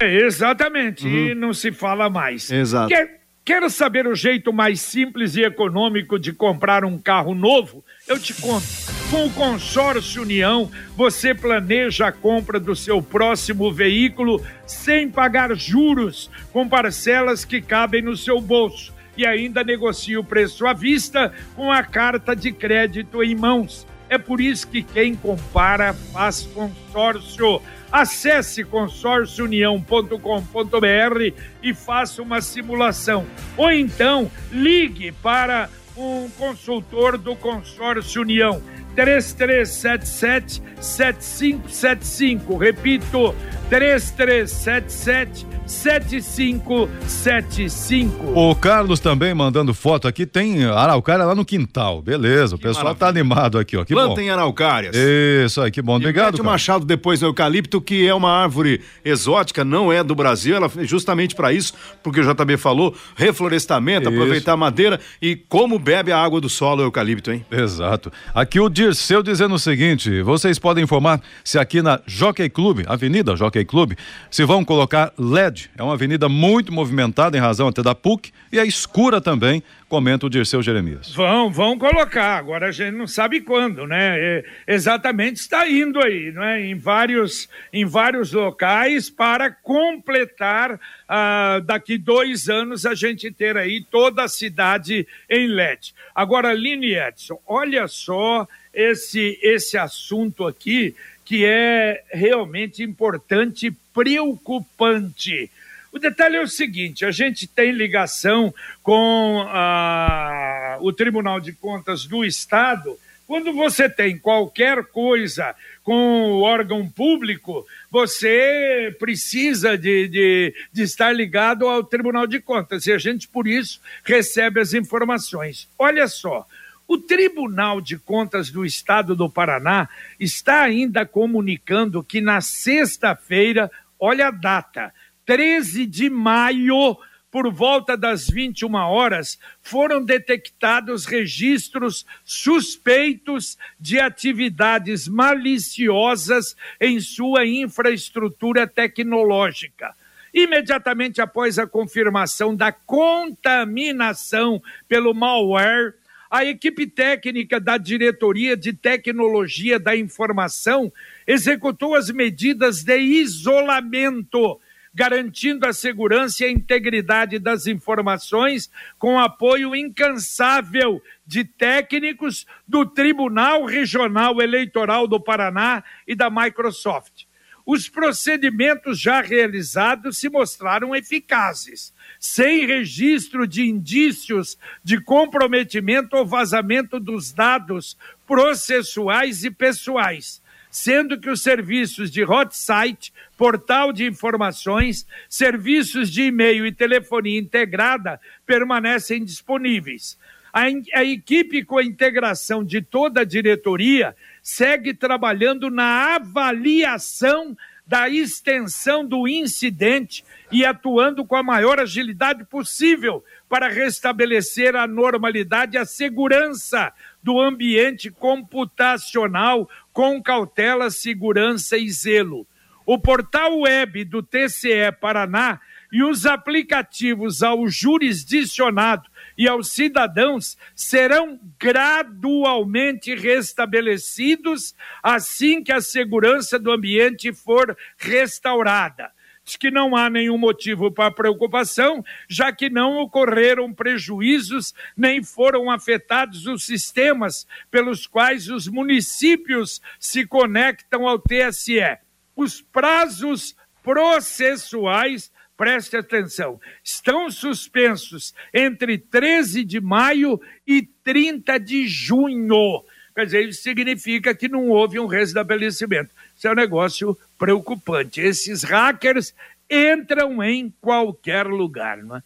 É, 0.00 0.24
exatamente, 0.24 1.06
uhum. 1.06 1.12
e 1.12 1.34
não 1.34 1.52
se 1.52 1.72
fala 1.72 2.08
mais. 2.08 2.50
Exato. 2.50 2.88
Quer, 2.88 3.20
quer 3.44 3.68
saber 3.70 4.06
o 4.06 4.14
jeito 4.14 4.52
mais 4.52 4.80
simples 4.80 5.34
e 5.34 5.42
econômico 5.42 6.18
de 6.18 6.32
comprar 6.32 6.84
um 6.84 6.98
carro 6.98 7.34
novo? 7.34 7.84
Eu 8.08 8.18
te 8.18 8.32
conto. 8.32 8.66
Com 9.10 9.26
o 9.26 9.30
Consórcio 9.30 10.22
União, 10.22 10.70
você 10.96 11.34
planeja 11.34 12.06
a 12.06 12.12
compra 12.12 12.58
do 12.58 12.74
seu 12.74 13.02
próximo 13.02 13.70
veículo 13.70 14.42
sem 14.66 15.10
pagar 15.10 15.54
juros, 15.54 16.30
com 16.50 16.66
parcelas 16.66 17.44
que 17.44 17.60
cabem 17.60 18.00
no 18.00 18.16
seu 18.16 18.40
bolso 18.40 18.94
e 19.14 19.26
ainda 19.26 19.62
negocia 19.62 20.18
o 20.18 20.24
preço 20.24 20.66
à 20.66 20.72
vista 20.72 21.34
com 21.54 21.70
a 21.70 21.82
carta 21.82 22.34
de 22.34 22.50
crédito 22.50 23.22
em 23.22 23.36
mãos. 23.36 23.86
É 24.08 24.16
por 24.16 24.40
isso 24.40 24.68
que 24.68 24.82
quem 24.82 25.14
compara 25.14 25.92
faz 25.92 26.48
consórcio. 26.54 27.60
Acesse 27.92 28.64
consórciounião.com.br 28.64 31.34
e 31.62 31.74
faça 31.74 32.22
uma 32.22 32.40
simulação. 32.40 33.26
Ou 33.56 33.70
então, 33.70 34.30
ligue 34.50 35.12
para 35.12 35.68
um 35.98 36.30
consultor 36.30 37.18
do 37.18 37.34
consórcio 37.34 38.22
União. 38.22 38.62
3377 38.98 40.60
7575. 40.80 42.56
Repito, 42.56 43.32
3377 43.70 45.46
7575. 45.68 48.32
O 48.34 48.54
Carlos 48.54 49.00
também 49.00 49.34
mandando 49.34 49.74
foto 49.74 50.08
aqui, 50.08 50.24
tem 50.24 50.64
araucária 50.64 51.26
lá 51.26 51.34
no 51.34 51.44
quintal. 51.44 52.00
Beleza, 52.00 52.56
o 52.56 52.58
pessoal 52.58 52.94
tá 52.94 53.06
animado 53.06 53.58
aqui, 53.58 53.76
ó. 53.76 53.84
Que 53.84 53.92
Plantem 53.92 54.28
bom. 54.28 54.32
araucárias. 54.32 54.96
Isso 54.96 55.60
aí, 55.60 55.70
que 55.70 55.82
bom. 55.82 55.96
Obrigado. 55.96 56.40
o 56.40 56.44
machado 56.44 56.86
depois 56.86 57.20
do 57.20 57.26
eucalipto, 57.26 57.82
que 57.82 58.06
é 58.06 58.14
uma 58.14 58.30
árvore 58.30 58.80
exótica, 59.04 59.62
não 59.64 59.92
é 59.92 60.02
do 60.02 60.14
Brasil, 60.14 60.56
ela 60.56 60.70
justamente 60.82 61.34
para 61.34 61.52
isso, 61.52 61.74
porque 62.02 62.20
o 62.20 62.24
JB 62.24 62.56
falou, 62.56 62.96
reflorestamento, 63.14 64.08
isso. 64.08 64.18
aproveitar 64.18 64.54
a 64.54 64.56
madeira 64.56 64.98
e 65.20 65.36
como 65.36 65.78
bebe 65.78 66.10
a 66.12 66.18
água 66.18 66.40
do 66.40 66.48
solo 66.48 66.80
o 66.80 66.86
eucalipto, 66.86 67.30
hein? 67.30 67.44
Exato. 67.50 68.10
Aqui 68.34 68.58
o 68.58 68.70
Dirceu 68.88 69.22
dizendo 69.22 69.54
o 69.54 69.58
seguinte, 69.58 70.22
vocês 70.22 70.58
podem 70.58 70.82
informar 70.82 71.20
se 71.44 71.58
aqui 71.58 71.82
na 71.82 72.00
Jockey 72.06 72.48
Club, 72.48 72.84
Avenida 72.86 73.36
Jockey 73.36 73.62
Club, 73.62 73.92
se 74.30 74.46
vão 74.46 74.64
colocar 74.64 75.12
LED 75.18 75.68
é 75.76 75.82
uma 75.82 75.92
avenida 75.92 76.26
muito 76.26 76.72
movimentada 76.72 77.36
em 77.36 77.40
razão 77.40 77.68
até 77.68 77.82
da 77.82 77.94
PUC 77.94 78.32
e 78.50 78.58
é 78.58 78.64
escura 78.64 79.20
também, 79.20 79.62
comenta 79.88 80.26
o 80.26 80.30
Dirceu 80.30 80.62
Jeremias. 80.62 81.12
Vão, 81.12 81.50
vão 81.50 81.78
colocar. 81.78 82.36
Agora 82.36 82.68
a 82.68 82.70
gente 82.70 82.94
não 82.94 83.06
sabe 83.06 83.40
quando, 83.40 83.86
né? 83.86 84.18
É, 84.18 84.44
exatamente 84.66 85.36
está 85.36 85.68
indo 85.68 85.98
aí, 86.00 86.30
não 86.30 86.44
é? 86.44 86.60
Em 86.60 86.74
vários, 86.74 87.48
em 87.72 87.84
vários 87.84 88.32
locais 88.32 89.08
para 89.08 89.50
completar 89.50 90.78
ah, 91.08 91.60
daqui 91.64 91.96
dois 91.96 92.48
anos 92.48 92.84
a 92.84 92.94
gente 92.94 93.30
ter 93.30 93.56
aí 93.56 93.82
toda 93.82 94.24
a 94.24 94.28
cidade 94.28 95.06
em 95.28 95.46
LED. 95.46 95.94
Agora, 96.14 96.52
Lini 96.52 96.94
Edson, 96.94 97.40
olha 97.46 97.88
só 97.88 98.46
esse, 98.74 99.38
esse 99.42 99.78
assunto 99.78 100.46
aqui 100.46 100.94
que 101.24 101.44
é 101.44 102.02
realmente 102.12 102.82
importante 102.82 103.70
preocupante. 103.92 105.50
O 105.92 105.98
detalhe 105.98 106.36
é 106.36 106.42
o 106.42 106.48
seguinte: 106.48 107.04
a 107.04 107.10
gente 107.10 107.46
tem 107.46 107.72
ligação 107.72 108.54
com 108.82 109.44
ah, 109.48 110.78
o 110.80 110.92
Tribunal 110.92 111.40
de 111.40 111.52
Contas 111.52 112.04
do 112.04 112.24
Estado 112.24 112.98
Quando 113.28 113.52
você 113.52 113.90
tem 113.90 114.18
qualquer 114.18 114.86
coisa 114.86 115.54
com 115.82 116.32
o 116.32 116.40
órgão 116.40 116.88
público, 116.88 117.66
você 117.90 118.96
precisa 118.98 119.76
de, 119.76 120.08
de, 120.08 120.54
de, 120.72 120.82
estar 120.82 121.12
ligado 121.12 121.68
ao 121.68 121.84
Tribunal 121.84 122.26
de 122.26 122.40
Contas 122.40 122.86
e 122.86 122.92
a 122.92 122.96
gente, 122.96 123.28
por 123.28 123.46
isso, 123.46 123.82
recebe 124.02 124.60
as 124.60 124.72
informações. 124.72 125.68
Olha 125.78 126.08
só. 126.08 126.46
O 126.88 126.96
Tribunal 126.96 127.82
de 127.82 127.98
Contas 127.98 128.48
do 128.48 128.64
Estado 128.64 129.14
do 129.14 129.28
Paraná 129.28 129.90
está 130.18 130.62
ainda 130.62 131.04
comunicando 131.04 132.02
que 132.02 132.22
na 132.22 132.40
sexta-feira, 132.40 133.70
olha 134.00 134.28
a 134.28 134.30
data, 134.30 134.90
13 135.28 135.84
de 135.84 136.08
maio, 136.08 136.96
por 137.30 137.52
volta 137.52 137.98
das 137.98 138.30
21 138.30 138.74
horas, 138.76 139.38
foram 139.60 140.02
detectados 140.02 141.04
registros 141.04 142.06
suspeitos 142.24 143.58
de 143.78 144.00
atividades 144.00 145.06
maliciosas 145.06 146.56
em 146.80 146.98
sua 146.98 147.44
infraestrutura 147.44 148.66
tecnológica. 148.66 149.94
Imediatamente 150.32 151.20
após 151.20 151.58
a 151.58 151.66
confirmação 151.66 152.56
da 152.56 152.72
contaminação 152.72 154.62
pelo 154.88 155.12
malware, 155.12 155.92
a 156.30 156.42
equipe 156.42 156.86
técnica 156.86 157.60
da 157.60 157.76
Diretoria 157.76 158.56
de 158.56 158.72
Tecnologia 158.72 159.78
da 159.78 159.94
Informação 159.94 160.90
executou 161.26 161.94
as 161.94 162.08
medidas 162.08 162.82
de 162.82 162.98
isolamento 162.98 164.58
garantindo 164.94 165.66
a 165.66 165.72
segurança 165.72 166.42
e 166.42 166.46
a 166.46 166.50
integridade 166.50 167.38
das 167.38 167.66
informações, 167.66 168.70
com 168.98 169.18
apoio 169.18 169.74
incansável 169.74 171.02
de 171.26 171.44
técnicos 171.44 172.46
do 172.66 172.86
Tribunal 172.86 173.64
Regional 173.64 174.40
Eleitoral 174.40 175.06
do 175.06 175.20
Paraná 175.20 175.82
e 176.06 176.14
da 176.14 176.30
Microsoft. 176.30 177.26
Os 177.64 177.86
procedimentos 177.86 178.98
já 178.98 179.20
realizados 179.20 180.16
se 180.16 180.30
mostraram 180.30 180.96
eficazes, 180.96 181.92
sem 182.18 182.66
registro 182.66 183.46
de 183.46 183.68
indícios 183.68 184.58
de 184.82 184.98
comprometimento 184.98 186.16
ou 186.16 186.24
vazamento 186.24 186.98
dos 186.98 187.30
dados 187.30 187.98
processuais 188.26 189.44
e 189.44 189.50
pessoais 189.50 190.40
sendo 190.70 191.18
que 191.18 191.30
os 191.30 191.42
serviços 191.42 192.10
de 192.10 192.22
hot 192.24 192.56
site, 192.56 193.12
portal 193.36 193.92
de 193.92 194.06
informações, 194.06 195.06
serviços 195.28 196.10
de 196.10 196.22
e-mail 196.22 196.66
e 196.66 196.72
telefonia 196.72 197.38
integrada 197.38 198.20
permanecem 198.46 199.24
disponíveis. 199.24 200.18
A, 200.52 200.62
a, 200.94 201.04
equipe, 201.04 201.64
com 201.64 201.78
a 201.78 201.84
integração 201.84 202.64
de 202.64 202.80
toda 202.80 203.20
a 203.20 203.24
diretoria, 203.24 204.16
segue 204.42 204.94
trabalhando 204.94 205.70
na 205.70 206.16
avaliação 206.16 207.56
da 207.88 208.06
extensão 208.06 209.02
do 209.02 209.26
incidente 209.26 210.22
e 210.52 210.62
atuando 210.62 211.24
com 211.24 211.34
a 211.34 211.42
maior 211.42 211.80
agilidade 211.80 212.44
possível 212.44 213.24
para 213.48 213.66
restabelecer 213.66 214.76
a 214.76 214.86
normalidade 214.86 215.74
e 215.74 215.78
a 215.78 215.86
segurança 215.86 216.92
do 217.22 217.40
ambiente 217.40 218.10
computacional 218.10 219.68
com 219.90 220.22
cautela, 220.22 220.90
segurança 220.90 221.78
e 221.78 221.90
zelo. 221.90 222.46
O 222.84 222.98
portal 222.98 223.60
web 223.60 224.04
do 224.04 224.22
TCE 224.22 224.92
Paraná 225.00 225.58
e 225.90 226.02
os 226.02 226.26
aplicativos 226.26 227.42
ao 227.42 227.66
jurisdicionado 227.68 229.08
e 229.38 229.46
aos 229.48 229.68
cidadãos 229.68 230.58
serão 230.74 231.38
gradualmente 231.58 233.14
restabelecidos 233.14 234.74
assim 235.02 235.62
que 235.62 235.72
a 235.72 235.80
segurança 235.80 236.58
do 236.58 236.72
ambiente 236.72 237.32
for 237.32 237.78
restaurada 237.96 239.12
que 239.56 239.70
não 239.70 239.96
há 239.96 240.10
nenhum 240.10 240.36
motivo 240.36 240.90
para 240.90 241.10
preocupação, 241.10 242.04
já 242.28 242.52
que 242.52 242.68
não 242.68 242.98
ocorreram 242.98 243.72
prejuízos 243.72 244.74
nem 244.96 245.22
foram 245.22 245.70
afetados 245.70 246.46
os 246.46 246.64
sistemas 246.64 247.46
pelos 247.70 248.06
quais 248.06 248.48
os 248.48 248.66
municípios 248.66 249.80
se 249.98 250.26
conectam 250.26 251.08
ao 251.08 251.18
TSE. 251.18 251.98
Os 252.36 252.60
prazos 252.60 253.56
processuais, 253.82 255.32
preste 255.58 255.96
atenção, 255.96 256.60
estão 256.84 257.28
suspensos 257.32 258.32
entre 258.54 258.96
13 258.96 259.64
de 259.64 259.80
maio 259.80 260.40
e 260.64 260.82
30 261.02 261.58
de 261.58 261.88
junho. 261.88 262.84
Quer 263.12 263.24
dizer, 263.24 263.48
isso 263.48 263.62
significa 263.62 264.32
que 264.32 264.48
não 264.48 264.68
houve 264.68 265.00
um 265.00 265.06
restabelecimento. 265.06 266.14
Isso 266.36 266.46
é 266.46 266.52
um 266.52 266.54
negócio 266.54 267.18
preocupante. 267.36 268.20
Esses 268.20 268.62
hackers 268.62 269.34
entram 269.68 270.40
em 270.40 270.72
qualquer 270.80 271.44
lugar, 271.44 271.98
não 271.98 272.16
é? 272.16 272.22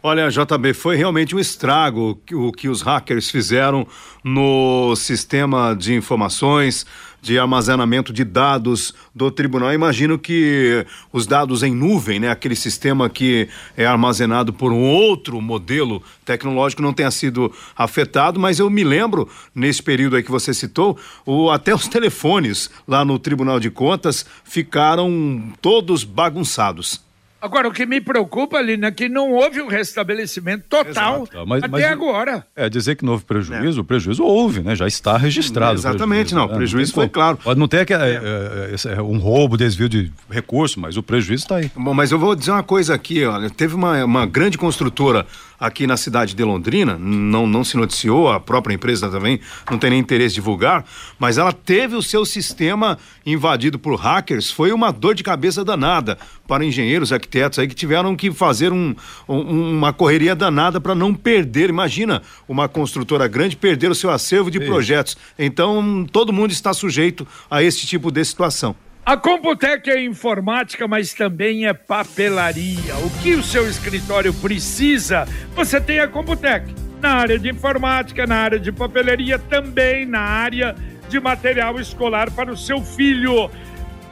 Olha, 0.00 0.28
JB, 0.30 0.74
foi 0.74 0.94
realmente 0.94 1.34
um 1.34 1.40
estrago 1.40 2.22
o 2.32 2.52
que 2.52 2.68
os 2.68 2.82
hackers 2.82 3.30
fizeram 3.30 3.84
no 4.22 4.94
sistema 4.94 5.74
de 5.74 5.92
informações, 5.92 6.86
de 7.20 7.36
armazenamento 7.36 8.12
de 8.12 8.22
dados 8.22 8.94
do 9.12 9.28
tribunal. 9.28 9.74
Imagino 9.74 10.16
que 10.16 10.86
os 11.12 11.26
dados 11.26 11.64
em 11.64 11.74
nuvem, 11.74 12.20
né, 12.20 12.30
aquele 12.30 12.54
sistema 12.54 13.10
que 13.10 13.48
é 13.76 13.86
armazenado 13.86 14.52
por 14.52 14.72
um 14.72 14.82
outro 14.82 15.40
modelo 15.40 16.00
tecnológico, 16.24 16.80
não 16.80 16.92
tenha 16.92 17.10
sido 17.10 17.52
afetado, 17.76 18.38
mas 18.38 18.60
eu 18.60 18.70
me 18.70 18.84
lembro, 18.84 19.28
nesse 19.52 19.82
período 19.82 20.14
aí 20.14 20.22
que 20.22 20.30
você 20.30 20.54
citou, 20.54 20.96
o, 21.26 21.50
até 21.50 21.74
os 21.74 21.88
telefones 21.88 22.70
lá 22.86 23.04
no 23.04 23.18
Tribunal 23.18 23.58
de 23.58 23.68
Contas 23.68 24.24
ficaram 24.44 25.52
todos 25.60 26.04
bagunçados. 26.04 27.07
Agora, 27.40 27.68
o 27.68 27.72
que 27.72 27.86
me 27.86 28.00
preocupa, 28.00 28.60
Lina, 28.60 28.88
é 28.88 28.90
que 28.90 29.08
não 29.08 29.30
houve 29.30 29.62
um 29.62 29.68
restabelecimento 29.68 30.64
total 30.68 31.22
Exato, 31.22 31.46
mas, 31.46 31.62
até 31.62 31.70
mas, 31.70 31.84
agora. 31.84 32.44
É, 32.56 32.68
dizer 32.68 32.96
que 32.96 33.04
não 33.04 33.12
houve 33.12 33.24
prejuízo, 33.24 33.78
é. 33.78 33.80
o 33.80 33.84
prejuízo 33.84 34.24
houve, 34.24 34.60
né? 34.60 34.74
Já 34.74 34.88
está 34.88 35.16
registrado. 35.16 35.78
Exatamente, 35.78 36.34
não. 36.34 36.46
O 36.46 36.48
prejuízo, 36.48 36.90
não, 36.90 36.94
foi 36.96 37.08
claro. 37.08 37.36
Pode 37.36 37.60
não 37.60 37.68
ter 37.68 37.86
que, 37.86 37.94
é, 37.94 37.96
é, 37.96 38.92
é, 38.96 39.02
um 39.02 39.18
roubo, 39.18 39.56
desvio 39.56 39.88
de 39.88 40.10
recurso, 40.28 40.80
mas 40.80 40.96
o 40.96 41.02
prejuízo 41.02 41.44
está 41.44 41.56
aí. 41.56 41.70
Bom, 41.76 41.94
mas 41.94 42.10
eu 42.10 42.18
vou 42.18 42.34
dizer 42.34 42.50
uma 42.50 42.62
coisa 42.64 42.94
aqui, 42.94 43.24
olha. 43.24 43.48
Teve 43.48 43.74
uma, 43.74 44.04
uma 44.04 44.26
grande 44.26 44.58
construtora 44.58 45.24
aqui 45.58 45.86
na 45.86 45.96
cidade 45.96 46.34
de 46.34 46.44
Londrina, 46.44 46.96
não, 46.98 47.46
não 47.46 47.64
se 47.64 47.76
noticiou, 47.76 48.30
a 48.30 48.38
própria 48.38 48.74
empresa 48.74 49.08
também 49.08 49.40
não 49.70 49.78
tem 49.78 49.90
nem 49.90 49.98
interesse 49.98 50.34
em 50.34 50.36
divulgar, 50.36 50.84
mas 51.18 51.36
ela 51.36 51.52
teve 51.52 51.96
o 51.96 52.02
seu 52.02 52.24
sistema 52.24 52.98
invadido 53.26 53.78
por 53.78 53.96
hackers, 53.96 54.50
foi 54.50 54.72
uma 54.72 54.92
dor 54.92 55.14
de 55.14 55.22
cabeça 55.22 55.64
danada 55.64 56.16
para 56.46 56.64
engenheiros, 56.64 57.12
arquitetos 57.12 57.58
aí 57.58 57.66
que 57.66 57.74
tiveram 57.74 58.14
que 58.14 58.30
fazer 58.30 58.72
um, 58.72 58.94
um, 59.28 59.76
uma 59.76 59.92
correria 59.92 60.34
danada 60.34 60.80
para 60.80 60.94
não 60.94 61.12
perder, 61.12 61.68
imagina 61.68 62.22
uma 62.48 62.68
construtora 62.68 63.26
grande 63.26 63.56
perder 63.56 63.90
o 63.90 63.94
seu 63.94 64.10
acervo 64.10 64.50
de 64.50 64.58
Isso. 64.58 64.66
projetos, 64.66 65.16
então 65.38 66.06
todo 66.10 66.32
mundo 66.32 66.52
está 66.52 66.72
sujeito 66.72 67.26
a 67.50 67.62
esse 67.62 67.86
tipo 67.86 68.10
de 68.10 68.24
situação. 68.24 68.76
A 69.08 69.16
Computec 69.16 69.88
é 69.88 70.04
informática, 70.04 70.86
mas 70.86 71.14
também 71.14 71.66
é 71.66 71.72
papelaria. 71.72 72.94
O 73.02 73.08
que 73.22 73.32
o 73.36 73.42
seu 73.42 73.66
escritório 73.66 74.34
precisa, 74.34 75.26
você 75.54 75.80
tem 75.80 75.98
a 75.98 76.06
Computec. 76.06 76.74
Na 77.00 77.14
área 77.14 77.38
de 77.38 77.48
informática, 77.48 78.26
na 78.26 78.36
área 78.36 78.60
de 78.60 78.70
papelaria, 78.70 79.38
também 79.38 80.04
na 80.04 80.20
área 80.20 80.76
de 81.08 81.18
material 81.18 81.80
escolar 81.80 82.30
para 82.30 82.52
o 82.52 82.56
seu 82.56 82.82
filho. 82.82 83.50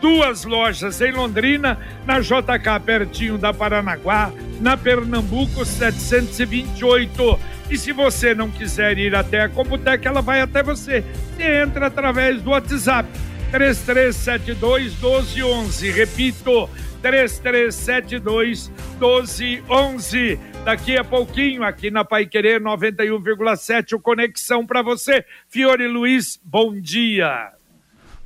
Duas 0.00 0.46
lojas 0.46 0.98
em 1.02 1.12
Londrina, 1.12 1.78
na 2.06 2.20
JK, 2.20 2.80
pertinho 2.82 3.36
da 3.36 3.52
Paranaguá, 3.52 4.32
na 4.62 4.78
Pernambuco 4.78 5.62
728. 5.62 7.38
E 7.68 7.76
se 7.76 7.92
você 7.92 8.34
não 8.34 8.50
quiser 8.50 8.96
ir 8.96 9.14
até 9.14 9.42
a 9.42 9.48
Computec, 9.50 10.06
ela 10.08 10.22
vai 10.22 10.40
até 10.40 10.62
você. 10.62 11.04
Entra 11.38 11.88
através 11.88 12.40
do 12.40 12.48
WhatsApp 12.52 13.06
3372 13.50 14.92
1211. 14.94 15.90
Repito, 15.90 16.68
3372 17.02 18.70
1211. 18.98 20.38
Daqui 20.64 20.96
a 20.96 21.04
pouquinho, 21.04 21.62
aqui 21.62 21.90
na 21.90 22.04
Pai 22.04 22.26
Querer 22.26 22.60
91,7, 22.60 23.92
o 23.92 24.00
Conexão 24.00 24.66
para 24.66 24.82
você. 24.82 25.24
Fiore 25.48 25.86
Luiz, 25.86 26.40
bom 26.42 26.74
dia. 26.80 27.52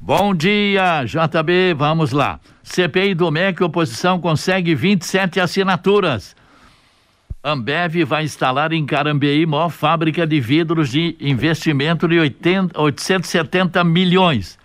Bom 0.00 0.34
dia, 0.34 1.04
JB, 1.04 1.74
vamos 1.76 2.12
lá. 2.12 2.40
CPI 2.62 3.14
do 3.14 3.30
MEC, 3.30 3.62
oposição 3.62 4.18
consegue 4.18 4.74
27 4.74 5.38
assinaturas. 5.38 6.34
Ambev 7.44 8.04
vai 8.04 8.24
instalar 8.24 8.72
em 8.72 8.86
Carambeí 8.86 9.44
maior 9.44 9.68
fábrica 9.68 10.26
de 10.26 10.40
vidros 10.40 10.90
de 10.90 11.16
investimento 11.20 12.08
de 12.08 12.18
80, 12.18 12.80
870 12.80 13.84
milhões. 13.84 14.58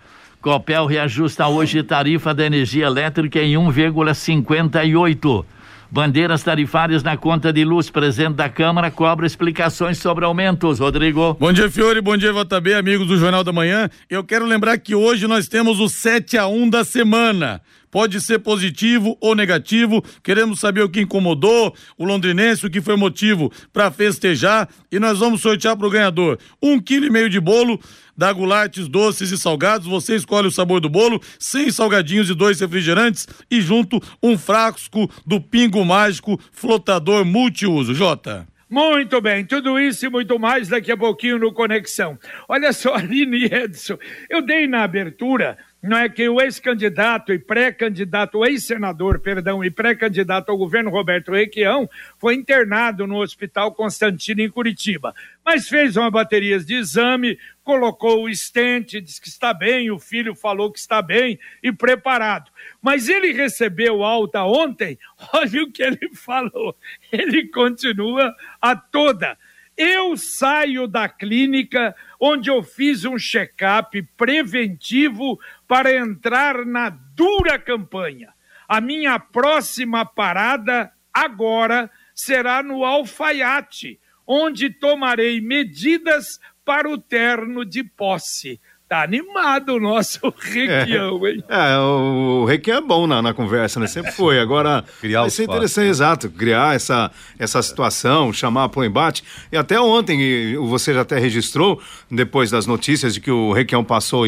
Copel 0.46 0.86
reajusta 0.86 1.48
hoje 1.48 1.82
tarifa 1.82 2.32
da 2.32 2.46
energia 2.46 2.86
elétrica 2.86 3.42
em 3.42 3.54
1,58. 3.54 5.44
Bandeiras 5.90 6.44
tarifárias 6.44 7.02
na 7.02 7.16
conta 7.16 7.52
de 7.52 7.64
luz. 7.64 7.90
Presidente 7.90 8.36
da 8.36 8.48
Câmara 8.48 8.88
cobra 8.88 9.26
explicações 9.26 9.98
sobre 9.98 10.24
aumentos. 10.24 10.78
Rodrigo. 10.78 11.34
Bom 11.34 11.52
dia, 11.52 11.68
Fiore. 11.68 12.00
Bom 12.00 12.16
dia, 12.16 12.32
JB, 12.32 12.74
amigos 12.74 13.08
do 13.08 13.16
Jornal 13.16 13.42
da 13.42 13.52
Manhã. 13.52 13.90
Eu 14.08 14.22
quero 14.22 14.46
lembrar 14.46 14.78
que 14.78 14.94
hoje 14.94 15.26
nós 15.26 15.48
temos 15.48 15.80
o 15.80 15.88
7 15.88 16.38
a 16.38 16.46
1 16.46 16.70
da 16.70 16.84
semana. 16.84 17.60
Pode 17.90 18.20
ser 18.20 18.38
positivo 18.38 19.16
ou 19.20 19.34
negativo. 19.34 20.02
Queremos 20.22 20.60
saber 20.60 20.82
o 20.82 20.88
que 20.88 21.00
incomodou 21.00 21.74
o 21.96 22.04
londrinense, 22.04 22.66
o 22.66 22.70
que 22.70 22.80
foi 22.80 22.96
motivo 22.96 23.50
para 23.72 23.90
festejar. 23.90 24.68
E 24.90 24.98
nós 24.98 25.18
vamos 25.18 25.40
sortear 25.40 25.76
para 25.76 25.86
o 25.86 25.90
ganhador 25.90 26.38
um 26.62 26.80
quilo 26.80 27.06
e 27.06 27.10
meio 27.10 27.30
de 27.30 27.40
bolo 27.40 27.80
da 28.16 28.32
Gulates 28.32 28.88
doces 28.88 29.30
e 29.30 29.38
salgados. 29.38 29.86
Você 29.86 30.16
escolhe 30.16 30.48
o 30.48 30.52
sabor 30.52 30.80
do 30.80 30.88
bolo, 30.88 31.20
sem 31.38 31.70
salgadinhos 31.70 32.30
e 32.30 32.34
dois 32.34 32.60
refrigerantes 32.60 33.26
e 33.50 33.60
junto 33.60 34.00
um 34.22 34.38
frasco 34.38 35.10
do 35.26 35.40
Pingo 35.40 35.84
Mágico 35.84 36.40
Flotador 36.50 37.24
Multiuso. 37.24 37.94
Jota. 37.94 38.46
Muito 38.68 39.20
bem, 39.20 39.44
tudo 39.44 39.78
isso 39.78 40.06
e 40.06 40.08
muito 40.08 40.40
mais 40.40 40.68
daqui 40.68 40.90
a 40.90 40.96
pouquinho 40.96 41.38
no 41.38 41.52
Conexão. 41.52 42.18
Olha 42.48 42.72
só, 42.72 42.94
Aline 42.98 43.44
Edson, 43.44 43.96
eu 44.28 44.42
dei 44.42 44.66
na 44.66 44.82
abertura 44.82 45.56
não 45.82 45.98
é 45.98 46.08
que 46.08 46.28
o 46.28 46.40
ex-candidato 46.40 47.32
e 47.32 47.38
pré-candidato, 47.38 48.44
ex-senador, 48.44 49.20
perdão, 49.20 49.62
e 49.62 49.70
pré-candidato 49.70 50.50
ao 50.50 50.56
governo 50.56 50.90
Roberto 50.90 51.32
Requião 51.32 51.88
foi 52.18 52.34
internado 52.34 53.06
no 53.06 53.20
Hospital 53.20 53.72
Constantino 53.72 54.40
em 54.40 54.50
Curitiba, 54.50 55.14
mas 55.44 55.68
fez 55.68 55.96
uma 55.96 56.10
bateria 56.10 56.58
de 56.58 56.74
exame, 56.74 57.38
colocou 57.62 58.24
o 58.24 58.28
estente, 58.28 59.00
disse 59.00 59.20
que 59.20 59.28
está 59.28 59.54
bem, 59.54 59.90
o 59.90 59.98
filho 59.98 60.34
falou 60.34 60.72
que 60.72 60.78
está 60.78 61.00
bem 61.00 61.38
e 61.62 61.70
preparado. 61.70 62.50
Mas 62.82 63.08
ele 63.08 63.32
recebeu 63.32 64.02
alta 64.02 64.42
ontem, 64.42 64.98
olha 65.32 65.62
o 65.62 65.70
que 65.70 65.82
ele 65.82 66.10
falou, 66.14 66.76
ele 67.12 67.46
continua 67.48 68.34
a 68.60 68.74
toda. 68.74 69.38
Eu 69.76 70.16
saio 70.16 70.86
da 70.86 71.06
clínica 71.06 71.94
onde 72.18 72.48
eu 72.48 72.62
fiz 72.62 73.04
um 73.04 73.18
check-up 73.18 74.00
preventivo 74.16 75.38
para 75.66 75.92
entrar 75.92 76.64
na 76.64 76.90
dura 76.90 77.58
campanha. 77.58 78.32
A 78.68 78.80
minha 78.80 79.18
próxima 79.18 80.04
parada 80.04 80.92
agora 81.12 81.90
será 82.14 82.62
no 82.62 82.84
Alfaiate, 82.84 84.00
onde 84.26 84.70
tomarei 84.70 85.40
medidas 85.40 86.40
para 86.64 86.88
o 86.88 86.98
terno 86.98 87.64
de 87.64 87.84
posse. 87.84 88.60
Tá 88.88 89.02
animado 89.02 89.74
o 89.74 89.80
nosso 89.80 90.20
Requião, 90.38 91.26
hein? 91.26 91.42
É, 91.48 91.76
o 91.76 92.44
Requião 92.44 92.78
é 92.78 92.80
bom 92.80 93.04
na, 93.04 93.20
na 93.20 93.34
conversa, 93.34 93.80
né? 93.80 93.88
Sempre 93.88 94.12
foi. 94.12 94.38
Agora, 94.38 94.84
criar 95.00 95.22
vai 95.22 95.30
ser 95.30 95.42
interessante, 95.42 95.86
né? 95.86 95.90
exato, 95.90 96.30
criar 96.30 96.76
essa, 96.76 97.10
essa 97.36 97.60
situação, 97.62 98.32
chamar 98.32 98.68
para 98.68 98.82
o 98.82 98.84
embate. 98.84 99.24
E 99.50 99.56
até 99.56 99.80
ontem, 99.80 100.56
você 100.56 100.94
já 100.94 101.00
até 101.00 101.18
registrou, 101.18 101.82
depois 102.08 102.52
das 102.52 102.64
notícias 102.64 103.14
de 103.14 103.20
que 103.20 103.30
o 103.30 103.52
Requião 103.52 103.82
passou 103.82 104.24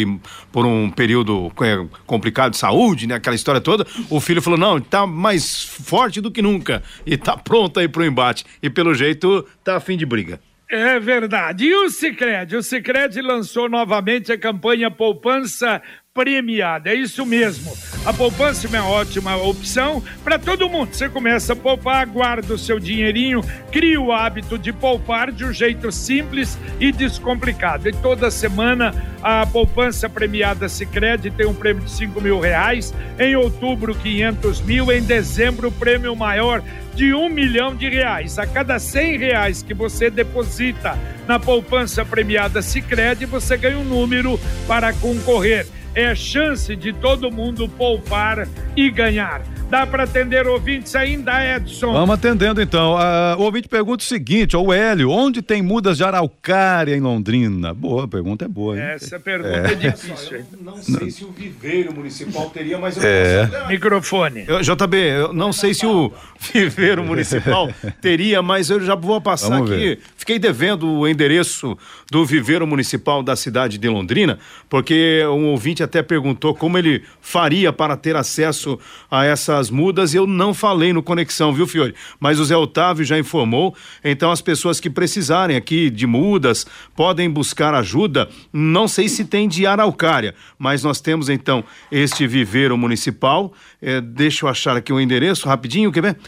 por 0.50 0.66
um 0.66 0.90
período 0.90 1.52
é, 1.62 1.86
complicado 2.04 2.50
de 2.50 2.58
saúde, 2.58 3.06
né? 3.06 3.14
Aquela 3.14 3.36
história 3.36 3.60
toda, 3.60 3.86
o 4.10 4.20
filho 4.20 4.42
falou, 4.42 4.58
não, 4.58 4.80
tá 4.80 5.06
mais 5.06 5.62
forte 5.62 6.20
do 6.20 6.32
que 6.32 6.42
nunca 6.42 6.82
e 7.06 7.16
tá 7.16 7.36
pronto 7.36 7.78
aí 7.78 7.86
para 7.86 8.02
o 8.02 8.04
embate. 8.04 8.44
E 8.60 8.68
pelo 8.68 8.92
jeito, 8.92 9.46
tá 9.62 9.76
a 9.76 9.80
fim 9.80 9.96
de 9.96 10.04
briga. 10.04 10.40
É 10.70 11.00
verdade. 11.00 11.64
E 11.64 11.74
o 11.74 11.88
Cicred? 11.88 12.54
O 12.54 12.62
Cicred 12.62 13.20
lançou 13.22 13.70
novamente 13.70 14.30
a 14.30 14.38
campanha 14.38 14.90
Poupança 14.90 15.82
premiada. 16.18 16.90
É 16.90 16.94
isso 16.96 17.24
mesmo. 17.24 17.78
A 18.04 18.12
poupança 18.12 18.66
é 18.66 18.70
uma 18.70 18.88
ótima 18.88 19.36
opção 19.36 20.02
para 20.24 20.36
todo 20.36 20.68
mundo. 20.68 20.92
Você 20.92 21.08
começa 21.08 21.52
a 21.52 21.56
poupar, 21.56 22.04
guarda 22.08 22.54
o 22.54 22.58
seu 22.58 22.80
dinheirinho, 22.80 23.40
cria 23.70 24.00
o 24.00 24.10
hábito 24.10 24.58
de 24.58 24.72
poupar 24.72 25.30
de 25.30 25.44
um 25.44 25.52
jeito 25.52 25.92
simples 25.92 26.58
e 26.80 26.90
descomplicado. 26.90 27.88
E 27.88 27.92
toda 27.92 28.32
semana 28.32 28.92
a 29.22 29.46
poupança 29.46 30.08
premiada 30.08 30.68
Sicredi 30.68 31.30
tem 31.30 31.46
um 31.46 31.54
prêmio 31.54 31.84
de 31.84 31.90
5 31.92 32.20
mil 32.20 32.40
reais. 32.40 32.92
Em 33.16 33.36
outubro, 33.36 33.94
500 33.94 34.60
mil. 34.62 34.90
Em 34.90 35.02
dezembro, 35.02 35.68
o 35.68 35.72
prêmio 35.72 36.16
maior 36.16 36.64
de 36.96 37.14
um 37.14 37.28
milhão 37.28 37.76
de 37.76 37.88
reais. 37.88 38.40
A 38.40 38.46
cada 38.46 38.80
100 38.80 39.18
reais 39.18 39.62
que 39.62 39.72
você 39.72 40.10
deposita 40.10 40.98
na 41.28 41.38
poupança 41.38 42.04
premiada 42.04 42.60
Sicredi, 42.60 43.24
você 43.24 43.56
ganha 43.56 43.78
um 43.78 43.84
número 43.84 44.40
para 44.66 44.92
concorrer 44.94 45.64
é 46.00 46.14
chance 46.14 46.76
de 46.76 46.92
todo 46.92 47.30
mundo 47.30 47.68
poupar 47.68 48.46
e 48.76 48.88
ganhar. 48.88 49.42
Dá 49.70 49.86
para 49.86 50.04
atender 50.04 50.46
ouvintes 50.46 50.96
ainda, 50.96 51.44
Edson? 51.44 51.92
Vamos 51.92 52.14
atendendo 52.14 52.62
então. 52.62 52.94
Uh, 52.94 53.38
o 53.38 53.42
ouvinte 53.42 53.68
pergunta 53.68 54.02
o 54.02 54.06
seguinte: 54.06 54.56
o 54.56 54.72
Hélio, 54.72 55.10
onde 55.10 55.42
tem 55.42 55.60
mudas 55.60 55.98
de 55.98 56.04
araucária 56.04 56.96
em 56.96 57.00
Londrina? 57.00 57.74
Boa, 57.74 58.08
pergunta 58.08 58.46
é 58.46 58.48
boa. 58.48 58.76
Hein? 58.78 58.82
Essa 58.94 59.20
pergunta 59.20 59.68
é, 59.68 59.72
é 59.72 59.74
difícil. 59.74 60.42
não, 60.58 60.76
não 60.76 60.82
sei 60.82 61.10
se 61.10 61.22
o 61.22 61.30
viveiro 61.30 61.92
municipal 61.92 62.48
teria, 62.48 62.78
mas 62.78 62.96
eu 62.96 63.02
é. 63.04 63.46
posso... 63.46 63.68
Microfone. 63.68 64.44
Eu, 64.48 64.62
JB, 64.62 64.96
eu 64.96 65.32
não 65.34 65.52
sei 65.52 65.74
se 65.74 65.84
o 65.84 66.10
viveiro 66.40 67.04
municipal 67.04 67.68
teria, 68.00 68.40
mas 68.40 68.70
eu 68.70 68.80
já 68.80 68.94
vou 68.94 69.20
passar 69.20 69.50
Vamos 69.50 69.70
aqui. 69.70 69.80
Ver. 69.80 70.00
Fiquei 70.16 70.38
devendo 70.38 70.88
o 70.88 71.06
endereço 71.06 71.76
do 72.10 72.24
viveiro 72.24 72.66
municipal 72.66 73.22
da 73.22 73.36
cidade 73.36 73.76
de 73.76 73.88
Londrina, 73.88 74.38
porque 74.68 75.22
um 75.26 75.48
ouvinte 75.48 75.82
até 75.82 76.02
perguntou 76.02 76.54
como 76.54 76.78
ele 76.78 77.02
faria 77.20 77.70
para 77.70 77.98
ter 77.98 78.16
acesso 78.16 78.78
a 79.10 79.26
essa 79.26 79.57
as 79.58 79.70
mudas 79.70 80.14
eu 80.14 80.26
não 80.26 80.54
falei 80.54 80.92
no 80.92 81.02
Conexão, 81.02 81.52
viu, 81.52 81.66
Fiore? 81.66 81.94
Mas 82.18 82.38
o 82.38 82.44
Zé 82.44 82.56
Otávio 82.56 83.04
já 83.04 83.18
informou, 83.18 83.74
então 84.02 84.30
as 84.30 84.40
pessoas 84.40 84.80
que 84.80 84.88
precisarem 84.88 85.56
aqui 85.56 85.90
de 85.90 86.06
mudas 86.06 86.66
podem 86.96 87.28
buscar 87.28 87.74
ajuda. 87.74 88.28
Não 88.52 88.88
sei 88.88 89.08
se 89.08 89.24
tem 89.24 89.48
de 89.48 89.66
araucária, 89.66 90.34
mas 90.58 90.82
nós 90.82 91.00
temos 91.00 91.28
então 91.28 91.62
este 91.90 92.26
viveiro 92.26 92.78
municipal. 92.78 93.52
É, 93.82 94.00
deixa 94.00 94.44
eu 94.44 94.48
achar 94.48 94.76
aqui 94.76 94.92
o 94.92 95.00
endereço 95.00 95.48
rapidinho, 95.48 95.92
quer 95.92 96.02
ver? 96.02 96.18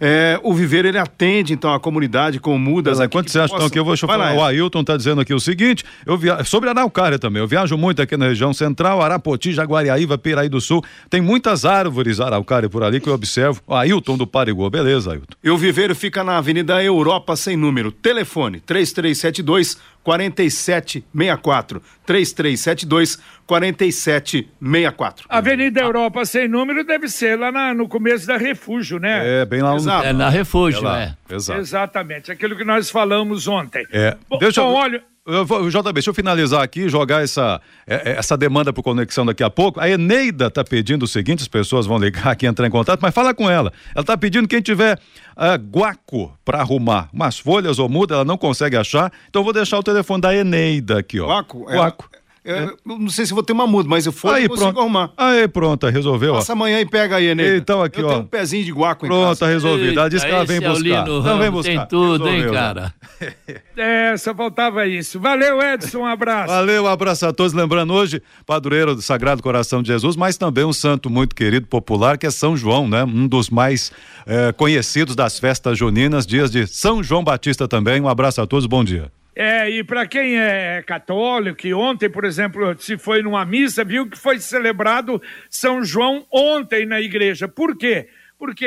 É, 0.00 0.40
o 0.42 0.54
Viveiro 0.54 0.88
ele 0.88 0.98
atende 0.98 1.52
então 1.52 1.72
a 1.74 1.78
comunidade 1.78 2.40
com 2.40 2.56
mudas. 2.58 2.98
Mas, 2.98 3.06
enquanto 3.06 3.30
você 3.30 3.38
acha 3.38 3.54
então 3.54 3.68
que 3.68 3.78
eu 3.78 3.84
vou 3.84 3.92
deixa 3.92 4.06
eu 4.06 4.08
falar, 4.08 4.34
o 4.34 4.42
Ailton 4.42 4.80
está 4.80 4.96
dizendo 4.96 5.20
aqui 5.20 5.34
o 5.34 5.40
seguinte, 5.40 5.84
eu 6.06 6.16
via... 6.16 6.42
sobre 6.44 6.70
Araucária 6.70 7.18
também, 7.18 7.42
eu 7.42 7.46
viajo 7.46 7.76
muito 7.76 8.00
aqui 8.00 8.16
na 8.16 8.28
região 8.28 8.52
central, 8.52 9.02
Arapoti, 9.02 9.52
Jaguariaíva, 9.52 10.16
Piraí 10.16 10.48
do 10.48 10.60
Sul, 10.60 10.82
tem 11.10 11.20
muitas 11.20 11.64
árvores 11.64 12.18
Araucária 12.18 12.68
por 12.68 12.82
ali 12.82 13.00
que 13.00 13.08
eu 13.08 13.14
observo. 13.14 13.60
O 13.66 13.74
Ailton 13.74 14.16
do 14.16 14.26
Parigô, 14.26 14.70
beleza, 14.70 15.12
Ailton. 15.12 15.36
E 15.44 15.50
o 15.50 15.58
Viveiro 15.58 15.94
fica 15.94 16.24
na 16.24 16.38
Avenida 16.38 16.82
Europa 16.82 17.36
sem 17.36 17.56
número, 17.56 17.92
telefone 17.92 18.60
3372 18.60 19.76
4764 20.02 21.82
3372 22.06 23.18
4764. 23.46 25.26
Avenida 25.28 25.80
Europa 25.80 26.24
sem 26.24 26.48
número 26.48 26.84
deve 26.84 27.08
ser 27.08 27.38
lá 27.38 27.50
na, 27.50 27.74
no 27.74 27.88
começo 27.88 28.26
da 28.26 28.36
Refúgio, 28.36 28.98
né? 28.98 29.40
É, 29.40 29.44
bem 29.44 29.60
lá. 29.60 29.74
Exato. 29.74 30.06
É 30.06 30.12
na 30.12 30.28
Refúgio, 30.28 30.88
é. 30.88 31.16
é. 31.28 31.34
Exato. 31.34 31.60
Exatamente, 31.60 32.30
aquilo 32.30 32.56
que 32.56 32.64
nós 32.64 32.90
falamos 32.90 33.48
ontem. 33.48 33.84
É. 33.92 34.16
Bom, 34.28 34.38
Deixa 34.38 34.62
bom, 34.62 34.70
eu... 34.70 34.74
olha, 34.74 35.02
JB, 35.26 35.92
deixa 35.92 36.08
eu 36.10 36.14
finalizar 36.14 36.62
aqui, 36.62 36.88
jogar 36.88 37.22
essa, 37.22 37.60
é, 37.86 38.12
é, 38.12 38.18
essa 38.18 38.38
demanda 38.38 38.72
por 38.72 38.82
conexão 38.82 39.26
daqui 39.26 39.42
a 39.42 39.50
pouco. 39.50 39.78
A 39.78 39.88
Eneida 39.88 40.46
está 40.46 40.64
pedindo 40.64 41.02
o 41.02 41.08
seguinte: 41.08 41.42
as 41.42 41.48
pessoas 41.48 41.84
vão 41.86 41.98
ligar 41.98 42.28
aqui, 42.28 42.46
entrar 42.46 42.66
em 42.66 42.70
contato, 42.70 43.00
mas 43.02 43.14
fala 43.14 43.34
com 43.34 43.48
ela. 43.48 43.70
Ela 43.94 44.02
está 44.02 44.16
pedindo 44.16 44.48
quem 44.48 44.62
tiver 44.62 44.98
uh, 45.36 45.60
guaco 45.70 46.34
para 46.42 46.60
arrumar 46.60 47.10
umas 47.12 47.38
folhas 47.38 47.78
ou 47.78 47.88
muda, 47.88 48.14
ela 48.14 48.24
não 48.24 48.38
consegue 48.38 48.76
achar. 48.76 49.12
Então 49.28 49.40
eu 49.40 49.44
vou 49.44 49.52
deixar 49.52 49.78
o 49.78 49.82
telefone 49.82 50.22
da 50.22 50.34
Eneida 50.34 50.98
aqui, 50.98 51.20
ó. 51.20 51.26
Guaco? 51.26 51.64
Guaco. 51.64 52.08
É... 52.14 52.19
Eu, 52.42 52.76
não 52.86 53.10
sei 53.10 53.26
se 53.26 53.34
vou 53.34 53.42
ter 53.42 53.52
uma 53.52 53.66
muda, 53.66 53.86
mas 53.86 54.06
eu 54.06 54.12
for, 54.12 54.34
aí, 54.34 54.44
eu 54.44 54.50
pronto. 54.50 54.80
arrumar. 54.80 55.12
Aí, 55.14 55.46
pronto, 55.46 55.86
resolveu. 55.88 56.34
Passa 56.34 56.54
amanhã 56.54 56.80
e 56.80 56.86
pega 56.86 57.16
aí, 57.16 57.34
né? 57.34 57.56
Então, 57.56 57.82
aqui, 57.82 58.00
eu 58.00 58.06
ó. 58.06 58.08
Tenho 58.08 58.20
um 58.22 58.26
pezinho 58.26 58.64
de 58.64 58.72
guaco 58.72 59.06
pronto, 59.06 59.20
em 59.20 59.24
casa. 59.24 59.38
Pronto, 59.38 59.50
resolvido. 59.50 60.00
Ela 60.00 60.08
disse 60.08 60.24
que 60.24 60.32
ela 60.32 60.44
vem 60.46 60.56
é 60.56 60.60
buscar. 60.60 61.06
Não 61.06 61.38
vem 61.38 61.50
buscar. 61.50 61.70
Tem 61.70 61.88
tudo, 61.88 62.24
resolveu, 62.24 62.48
hein, 62.48 62.54
cara? 62.54 62.94
é, 63.76 64.16
só 64.16 64.34
faltava 64.34 64.86
isso. 64.86 65.20
Valeu, 65.20 65.60
Edson, 65.60 65.98
um 65.98 66.06
abraço. 66.06 66.48
Valeu, 66.48 66.84
um 66.84 66.88
abraço 66.88 67.26
a 67.26 67.32
todos. 67.32 67.52
Lembrando 67.52 67.92
hoje, 67.92 68.22
padroeiro 68.46 68.94
do 68.94 69.02
Sagrado 69.02 69.42
Coração 69.42 69.82
de 69.82 69.88
Jesus, 69.88 70.16
mas 70.16 70.38
também 70.38 70.64
um 70.64 70.72
santo 70.72 71.10
muito 71.10 71.36
querido, 71.36 71.66
popular, 71.66 72.16
que 72.16 72.26
é 72.26 72.30
São 72.30 72.56
João, 72.56 72.88
né? 72.88 73.04
Um 73.04 73.28
dos 73.28 73.50
mais 73.50 73.92
é, 74.26 74.50
conhecidos 74.52 75.14
das 75.14 75.38
festas 75.38 75.76
juninas, 75.76 76.26
dias 76.26 76.50
de 76.50 76.66
São 76.66 77.02
João 77.02 77.22
Batista 77.22 77.68
também. 77.68 78.00
Um 78.00 78.08
abraço 78.08 78.40
a 78.40 78.46
todos, 78.46 78.64
bom 78.64 78.82
dia. 78.82 79.12
É, 79.34 79.70
e 79.70 79.84
para 79.84 80.06
quem 80.06 80.38
é 80.38 80.82
católico, 80.82 81.58
que 81.58 81.72
ontem, 81.72 82.10
por 82.10 82.24
exemplo, 82.24 82.76
se 82.78 82.98
foi 82.98 83.22
numa 83.22 83.44
missa, 83.44 83.84
viu 83.84 84.08
que 84.08 84.18
foi 84.18 84.38
celebrado 84.38 85.22
São 85.48 85.84
João 85.84 86.26
ontem 86.30 86.84
na 86.84 87.00
igreja. 87.00 87.46
Por 87.46 87.76
quê? 87.76 88.08
porque 88.40 88.66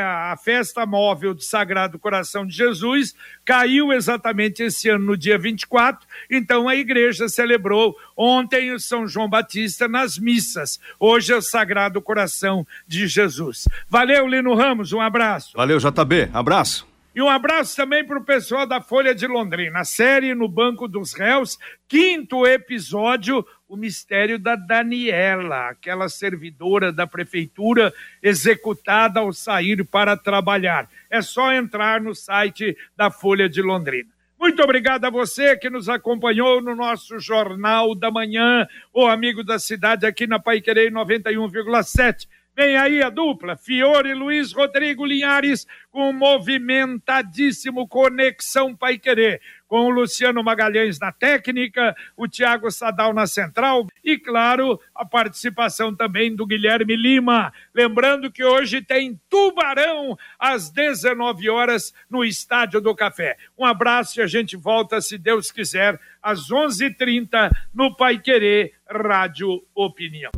a 0.00 0.36
festa 0.36 0.86
móvel 0.86 1.34
do 1.34 1.42
Sagrado 1.42 1.98
Coração 1.98 2.46
de 2.46 2.54
Jesus 2.54 3.16
caiu 3.44 3.92
exatamente 3.92 4.62
esse 4.62 4.88
ano 4.88 5.06
no 5.06 5.16
dia 5.16 5.36
24, 5.36 6.06
então 6.30 6.68
a 6.68 6.76
igreja 6.76 7.28
celebrou 7.28 7.96
ontem 8.16 8.70
o 8.70 8.78
São 8.78 9.08
João 9.08 9.28
Batista 9.28 9.88
nas 9.88 10.16
missas. 10.16 10.78
Hoje 11.00 11.32
é 11.32 11.36
o 11.36 11.42
Sagrado 11.42 12.00
Coração 12.00 12.64
de 12.86 13.08
Jesus. 13.08 13.66
Valeu, 13.88 14.28
Lino 14.28 14.54
Ramos, 14.54 14.92
um 14.92 15.00
abraço. 15.00 15.56
Valeu, 15.56 15.78
JB, 15.78 16.30
abraço. 16.32 16.86
E 17.18 17.20
um 17.20 17.28
abraço 17.28 17.74
também 17.74 18.04
para 18.04 18.16
o 18.16 18.24
pessoal 18.24 18.64
da 18.64 18.80
Folha 18.80 19.12
de 19.12 19.26
Londrina. 19.26 19.82
Série 19.82 20.36
No 20.36 20.46
Banco 20.46 20.86
dos 20.86 21.12
Réus, 21.12 21.58
quinto 21.88 22.46
episódio, 22.46 23.44
o 23.68 23.76
mistério 23.76 24.38
da 24.38 24.54
Daniela, 24.54 25.70
aquela 25.70 26.08
servidora 26.08 26.92
da 26.92 27.08
prefeitura 27.08 27.92
executada 28.22 29.18
ao 29.18 29.32
sair 29.32 29.84
para 29.84 30.16
trabalhar. 30.16 30.88
É 31.10 31.20
só 31.20 31.52
entrar 31.52 32.00
no 32.00 32.14
site 32.14 32.76
da 32.96 33.10
Folha 33.10 33.48
de 33.48 33.62
Londrina. 33.62 34.10
Muito 34.38 34.62
obrigado 34.62 35.04
a 35.04 35.10
você 35.10 35.56
que 35.56 35.68
nos 35.68 35.88
acompanhou 35.88 36.62
no 36.62 36.76
nosso 36.76 37.18
Jornal 37.18 37.96
da 37.96 38.12
Manhã, 38.12 38.64
o 38.94 39.04
amigo 39.08 39.42
da 39.42 39.58
cidade 39.58 40.06
aqui 40.06 40.28
na 40.28 40.38
Paiquerei 40.38 40.88
91,7. 40.88 42.28
Vem 42.58 42.76
aí 42.76 43.00
a 43.04 43.08
dupla, 43.08 43.56
Fiore 43.56 44.12
Luiz 44.14 44.52
Rodrigo 44.52 45.06
Linhares, 45.06 45.64
com 45.92 46.12
movimentadíssimo 46.12 47.86
Conexão 47.86 48.74
Pai 48.74 48.98
Querer, 48.98 49.40
com 49.68 49.86
o 49.86 49.90
Luciano 49.90 50.42
Magalhães 50.42 50.98
na 50.98 51.12
técnica, 51.12 51.94
o 52.16 52.26
Tiago 52.26 52.68
Sadal 52.72 53.14
na 53.14 53.28
central 53.28 53.86
e, 54.02 54.18
claro, 54.18 54.80
a 54.92 55.04
participação 55.04 55.94
também 55.94 56.34
do 56.34 56.44
Guilherme 56.44 56.96
Lima. 56.96 57.52
Lembrando 57.72 58.28
que 58.28 58.42
hoje 58.42 58.82
tem 58.82 59.20
Tubarão 59.30 60.18
às 60.36 60.68
19 60.68 61.48
horas 61.48 61.94
no 62.10 62.24
Estádio 62.24 62.80
do 62.80 62.92
Café. 62.92 63.36
Um 63.56 63.64
abraço 63.64 64.18
e 64.18 64.22
a 64.24 64.26
gente 64.26 64.56
volta, 64.56 65.00
se 65.00 65.16
Deus 65.16 65.52
quiser, 65.52 65.96
às 66.20 66.50
11h30 66.50 67.52
no 67.72 67.94
Pai 67.96 68.18
Querer 68.18 68.72
Rádio 68.90 69.62
Opinião 69.76 70.32